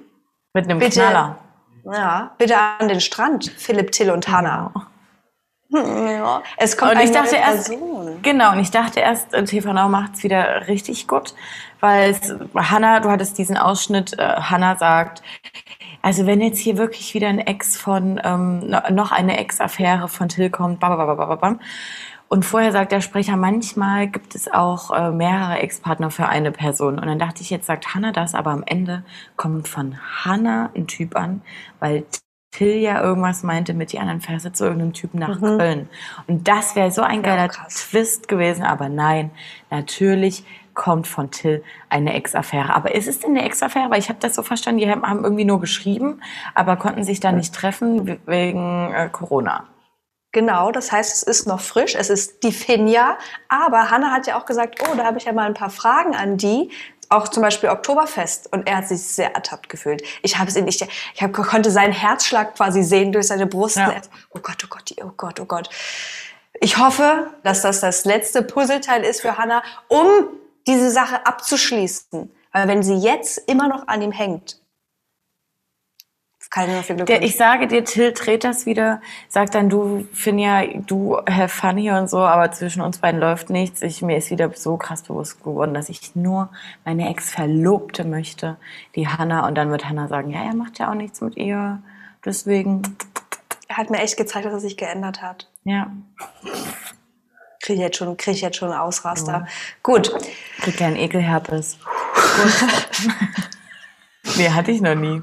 Mit 0.54 0.64
einem 0.64 0.78
Bitte. 0.78 1.00
Knaller. 1.00 1.38
Ja, 1.85 2.32
bitte 2.37 2.56
an 2.59 2.88
den 2.88 3.00
Strand, 3.00 3.50
Philipp, 3.56 3.90
Till 3.92 4.11
und 4.11 4.28
Hannah. 4.28 4.73
Ja. 5.73 6.42
Es 6.56 6.76
kommt 6.76 6.92
Und 6.92 6.99
ich 6.99 7.04
eine 7.04 7.12
dachte 7.12 7.37
erst, 7.37 7.68
Person. 7.68 8.18
genau, 8.23 8.52
und 8.52 8.59
ich 8.59 8.70
dachte 8.73 8.99
erst, 9.00 9.32
äh, 9.32 9.44
TV 9.44 9.73
Now 9.73 9.88
macht's 9.88 10.22
wieder 10.24 10.66
richtig 10.66 11.07
gut, 11.07 11.33
weil 11.79 12.11
es, 12.11 12.35
Hannah, 12.55 12.98
du 13.00 13.09
hattest 13.09 13.38
diesen 13.38 13.57
Ausschnitt, 13.57 14.18
äh, 14.18 14.35
Hannah 14.40 14.76
sagt, 14.76 15.22
also 16.03 16.26
wenn 16.26 16.40
jetzt 16.40 16.59
hier 16.59 16.76
wirklich 16.76 17.14
wieder 17.14 17.29
ein 17.29 17.38
Ex 17.38 17.76
von, 17.76 18.20
ähm, 18.24 18.61
no- 18.68 18.90
noch 18.90 19.12
eine 19.12 19.38
Ex-Affäre 19.38 20.09
von 20.09 20.29
Till 20.29 20.50
kommt, 20.50 20.81
babababababam. 20.81 21.61
Und 22.33 22.45
vorher 22.45 22.71
sagt 22.71 22.93
der 22.93 23.01
Sprecher, 23.01 23.37
manchmal 23.37 24.07
gibt 24.07 24.37
es 24.37 24.51
auch 24.51 24.93
äh, 24.93 25.11
mehrere 25.11 25.59
Ex-Partner 25.59 26.12
für 26.12 26.29
eine 26.29 26.53
Person. 26.53 27.01
Und 27.01 27.07
dann 27.07 27.19
dachte 27.19 27.43
ich, 27.43 27.51
jetzt 27.51 27.66
sagt 27.66 27.93
Hannah 27.93 28.12
das, 28.12 28.37
aber 28.37 28.53
am 28.53 28.62
Ende 28.64 29.03
kommt 29.35 29.66
von 29.66 29.97
Hannah 30.25 30.71
ein 30.77 30.87
Typ 30.87 31.16
an, 31.16 31.43
weil 31.81 32.05
Till 32.53 32.77
ja 32.77 33.03
irgendwas 33.03 33.43
meinte 33.43 33.75
mit, 33.75 33.93
die 33.93 33.99
anderen 33.99 34.21
fährst 34.21 34.47
du 34.47 34.53
zu 34.53 34.64
irgendeinem 34.64 34.93
Typen 34.93 35.19
nach 35.19 35.40
Köln. 35.40 35.88
Und 36.29 36.47
das 36.47 36.77
wäre 36.77 36.93
so 36.93 37.03
ein 37.03 37.23
geiler 37.25 37.49
krass. 37.49 37.90
Twist 37.90 38.29
gewesen, 38.29 38.62
aber 38.62 38.88
nein, 38.88 39.33
natürlich 39.71 40.45
kommt 40.75 41.09
von 41.09 41.33
Till 41.33 41.64
eine 41.88 42.14
Ex-Affäre. 42.14 42.75
Aber 42.75 42.95
ist 42.95 43.09
es 43.09 43.19
denn 43.19 43.31
eine 43.31 43.45
Ex-Affäre? 43.45 43.90
Weil 43.90 43.99
ich 43.99 44.09
habe 44.09 44.21
das 44.21 44.37
so 44.37 44.45
verstanden, 44.45 44.79
die 44.79 44.88
haben 44.88 45.25
irgendwie 45.25 45.45
nur 45.45 45.61
geschrieben, 45.61 46.23
aber 46.55 46.77
konnten 46.77 47.03
sich 47.03 47.19
da 47.19 47.33
nicht 47.33 47.53
treffen 47.53 48.07
we- 48.07 48.21
wegen 48.27 48.93
äh, 48.95 49.09
Corona. 49.11 49.64
Genau, 50.33 50.71
das 50.71 50.93
heißt, 50.93 51.12
es 51.12 51.23
ist 51.23 51.47
noch 51.47 51.61
frisch, 51.61 51.95
es 51.97 52.09
ist 52.09 52.43
die 52.45 52.53
Finja. 52.53 53.19
Aber 53.49 53.90
Hannah 53.90 54.12
hat 54.12 54.27
ja 54.29 54.38
auch 54.38 54.47
gesagt, 54.47 54.81
oh, 54.88 54.95
da 54.97 55.05
habe 55.05 55.19
ich 55.19 55.25
ja 55.25 55.33
mal 55.33 55.47
ein 55.47 55.55
paar 55.55 55.71
Fragen 55.71 56.14
an 56.14 56.37
die. 56.37 56.71
Auch 57.09 57.27
zum 57.27 57.43
Beispiel 57.43 57.69
Oktoberfest. 57.71 58.53
Und 58.53 58.69
er 58.69 58.77
hat 58.77 58.88
sich 58.88 59.03
sehr 59.03 59.35
ertappt 59.35 59.69
gefühlt. 59.69 60.03
Ich 60.23 60.38
habe 60.38 60.49
es 60.49 60.55
ihn 60.57 60.64
nicht, 60.66 60.81
ich 61.14 61.23
hab, 61.23 61.33
konnte 61.33 61.73
seinen 61.73 61.93
Herzschlag 61.93 62.55
quasi 62.55 62.85
sehen 62.85 63.11
durch 63.11 63.27
seine 63.27 63.47
Brust. 63.47 63.77
Ja. 63.77 63.90
Er- 63.90 64.03
Oh 64.33 64.38
Gott, 64.40 64.59
oh 64.64 64.69
Gott, 64.71 64.93
oh 65.03 65.11
Gott, 65.16 65.40
oh 65.40 65.45
Gott. 65.47 65.69
Ich 66.61 66.79
hoffe, 66.79 67.31
dass 67.43 67.62
das 67.62 67.81
das 67.81 68.05
letzte 68.05 68.43
Puzzleteil 68.43 69.03
ist 69.03 69.23
für 69.23 69.37
Hannah, 69.37 69.64
um 69.88 70.07
diese 70.69 70.90
Sache 70.93 71.27
abzuschließen. 71.27 72.31
Weil 72.53 72.69
wenn 72.69 72.83
sie 72.85 72.95
jetzt 72.97 73.38
immer 73.49 73.66
noch 73.66 73.88
an 73.88 74.03
ihm 74.03 74.12
hängt, 74.12 74.60
nur 76.57 76.83
viel 76.83 76.97
Glück 76.97 77.07
Der, 77.07 77.23
ich 77.23 77.37
sage 77.37 77.69
dir, 77.69 77.85
Till 77.85 78.13
dreht 78.13 78.43
das 78.45 78.67
wieder, 78.67 79.01
sagt 79.29 79.55
dann, 79.55 79.69
du, 79.69 80.07
Finja, 80.13 80.65
du 80.67 81.17
have 81.29 81.49
fun 81.49 81.77
hier 81.77 81.95
und 81.95 82.11
so, 82.11 82.19
aber 82.19 82.51
zwischen 82.51 82.83
uns 82.83 82.99
beiden 82.99 83.21
läuft 83.21 83.51
nichts. 83.51 83.83
Ich, 83.83 84.03
mir 84.03 84.17
ist 84.17 84.31
wieder 84.31 84.51
so 84.55 84.77
krass 84.77 85.03
bewusst 85.03 85.43
geworden, 85.45 85.75
dass 85.75 85.89
ich 85.89 86.17
nur 86.17 86.51
meine 86.85 87.09
Ex-Verlobte 87.09 88.05
möchte, 88.05 88.57
die 88.97 89.07
Hannah. 89.07 89.47
Und 89.47 89.55
dann 89.55 89.71
wird 89.71 89.89
Hannah 89.89 90.09
sagen, 90.09 90.31
ja, 90.31 90.43
er 90.43 90.55
macht 90.55 90.79
ja 90.81 90.91
auch 90.91 90.95
nichts 90.95 91.21
mit 91.21 91.37
ihr. 91.37 91.81
Deswegen, 92.25 92.83
Er 93.69 93.77
hat 93.77 93.91
mir 93.91 93.99
echt 93.99 94.17
gezeigt, 94.17 94.45
dass 94.45 94.53
er 94.53 94.61
sich 94.61 94.77
geändert 94.77 95.23
hat. 95.23 95.49
ja, 95.65 95.91
Kriege 97.63 97.75
ich 97.75 97.81
jetzt 97.81 97.99
schon, 97.99 98.17
krieg 98.17 98.35
ich 98.35 98.41
jetzt 98.41 98.57
schon 98.57 98.71
einen 98.71 98.81
Ausraster. 98.81 99.47
Gut. 99.83 100.13
kriegt 100.63 100.81
er 100.81 100.87
einen 100.89 100.97
Ekelherpes. 100.97 101.79
nee, 104.37 104.49
hatte 104.55 104.71
ich 104.73 104.81
noch 104.81 104.95
nie. 104.95 105.23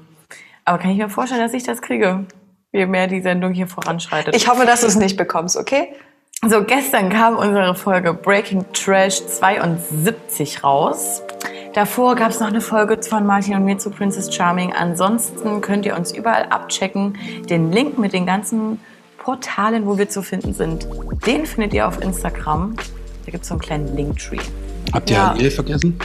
Aber 0.68 0.80
kann 0.80 0.92
ich 0.92 0.98
mir 0.98 1.08
vorstellen, 1.08 1.40
dass 1.40 1.54
ich 1.54 1.64
das 1.64 1.82
kriege, 1.82 2.26
je 2.74 2.86
mehr 2.88 3.08
die 3.08 3.22
Sendung 3.22 3.54
hier 3.54 3.68
voranschreitet. 3.68 4.36
Ich 4.36 4.50
hoffe, 4.50 4.66
dass 4.66 4.82
du 4.82 4.88
es 4.88 4.98
nicht 4.98 5.16
bekommst, 5.16 5.56
okay? 5.56 5.94
So, 6.46 6.62
gestern 6.66 7.10
kam 7.10 7.38
unsere 7.38 7.74
Folge 7.74 8.14
Breaking 8.14 8.66
Trash 8.74 9.26
72 9.26 10.66
raus. 10.66 11.24
Davor 11.74 12.16
gab 12.16 12.32
es 12.32 12.42
noch 12.42 12.48
eine 12.48 12.60
Folge 12.60 13.02
von 13.02 13.26
Martin 13.26 13.56
und 13.56 13.64
mir 13.64 13.78
zu 13.78 13.90
Princess 13.92 14.36
Charming. 14.36 14.74
Ansonsten 14.74 15.62
könnt 15.62 15.86
ihr 15.86 15.96
uns 15.96 16.12
überall 16.12 16.44
abchecken. 16.50 17.18
Den 17.50 17.72
Link 17.72 17.98
mit 17.98 18.12
den 18.12 18.26
ganzen 18.26 18.82
Portalen, 19.20 19.86
wo 19.86 19.98
wir 19.98 20.10
zu 20.10 20.22
finden 20.22 20.54
sind, 20.54 20.86
den 21.26 21.46
findet 21.46 21.74
ihr 21.74 21.88
auf 21.88 22.02
Instagram. 22.02 22.76
Da 23.26 23.32
gibt 23.32 23.44
es 23.44 23.48
so 23.48 23.54
einen 23.54 23.62
kleinen 23.62 23.96
Linktree. 23.96 24.40
Habt 24.92 25.10
ihr 25.10 25.16
Ja. 25.16 25.30
Halil 25.30 25.50
vergessen? 25.50 25.98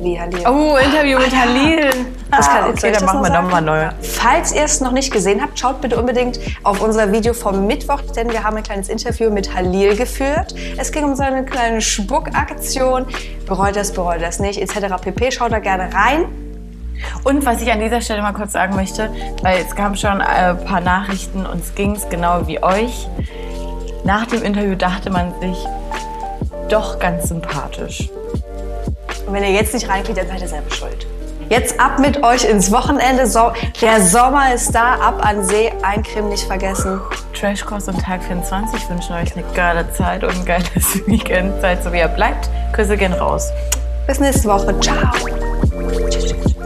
Wie 0.00 0.18
Halil. 0.18 0.46
Oh, 0.46 0.76
Interview 0.76 1.18
mit 1.18 1.34
Halil. 1.34 1.90
Das 2.30 2.46
kann- 2.48 2.64
ah, 2.64 2.68
okay, 2.68 2.92
dann 2.92 3.04
machen 3.04 3.22
wir 3.22 3.30
nochmal 3.30 3.62
neu. 3.62 3.88
Falls 4.00 4.52
ihr 4.52 4.62
es 4.62 4.80
noch 4.80 4.92
nicht 4.92 5.12
gesehen 5.12 5.42
habt, 5.42 5.58
schaut 5.58 5.80
bitte 5.80 5.98
unbedingt 5.98 6.38
auf 6.62 6.80
unser 6.80 7.10
Video 7.10 7.32
vom 7.34 7.66
Mittwoch, 7.66 8.00
denn 8.14 8.30
wir 8.30 8.44
haben 8.44 8.56
ein 8.56 8.62
kleines 8.62 8.88
Interview 8.88 9.30
mit 9.30 9.54
Halil 9.54 9.96
geführt. 9.96 10.54
Es 10.76 10.92
ging 10.92 11.04
um 11.04 11.16
seine 11.16 11.44
kleine 11.44 11.80
Spuckaktion. 11.80 13.06
Bereut 13.46 13.74
das, 13.76 13.92
bereut 13.92 14.20
das 14.22 14.38
nicht, 14.38 14.60
etc. 14.60 14.94
pp. 15.00 15.32
Schaut 15.32 15.50
da 15.52 15.58
gerne 15.58 15.92
rein. 15.92 16.26
Und 17.24 17.44
was 17.46 17.60
ich 17.62 17.70
an 17.72 17.80
dieser 17.80 18.00
Stelle 18.00 18.22
mal 18.22 18.32
kurz 18.32 18.52
sagen 18.52 18.76
möchte, 18.76 19.10
weil 19.42 19.62
es 19.66 19.74
kamen 19.74 19.96
schon 19.96 20.20
ein 20.20 20.64
paar 20.64 20.80
Nachrichten, 20.80 21.46
uns 21.46 21.74
ging 21.74 21.96
es 21.96 22.08
genau 22.08 22.46
wie 22.46 22.62
euch. 22.62 23.08
Nach 24.04 24.26
dem 24.26 24.42
Interview 24.42 24.74
dachte 24.76 25.10
man 25.10 25.32
sich, 25.40 25.56
doch 26.68 26.98
ganz 26.98 27.28
sympathisch. 27.28 28.10
Und 29.28 29.34
wenn 29.34 29.44
ihr 29.44 29.52
jetzt 29.52 29.74
nicht 29.74 29.86
reinklickt, 29.86 30.18
dann 30.18 30.26
seid 30.26 30.40
ihr 30.40 30.48
selber 30.48 30.74
schuld. 30.74 31.06
Jetzt 31.50 31.78
ab 31.78 31.98
mit 31.98 32.22
euch 32.22 32.44
ins 32.44 32.72
Wochenende. 32.72 33.26
So, 33.26 33.52
der 33.82 34.02
Sommer 34.02 34.54
ist 34.54 34.74
da, 34.74 34.94
ab 34.94 35.24
an 35.24 35.44
See, 35.44 35.70
eincremen 35.82 36.30
nicht 36.30 36.44
vergessen. 36.44 36.98
Trashkurs 37.38 37.88
und 37.88 38.00
Tag 38.00 38.22
24 38.22 38.88
wünschen 38.88 39.14
euch 39.14 39.36
eine 39.36 39.44
geile 39.54 39.92
Zeit 39.92 40.24
und 40.24 40.34
ein 40.34 40.44
geiles 40.46 41.06
Weekend. 41.06 41.60
Seid 41.60 41.84
so 41.84 41.92
wie 41.92 41.98
ihr 41.98 42.08
bleibt. 42.08 42.48
Küsse 42.72 42.96
gehen 42.96 43.12
raus. 43.12 43.50
Bis 44.06 44.18
nächste 44.18 44.48
Woche. 44.48 44.74
Ciao. 44.80 44.96
Tschüss, 46.08 46.26
tschüss. 46.26 46.57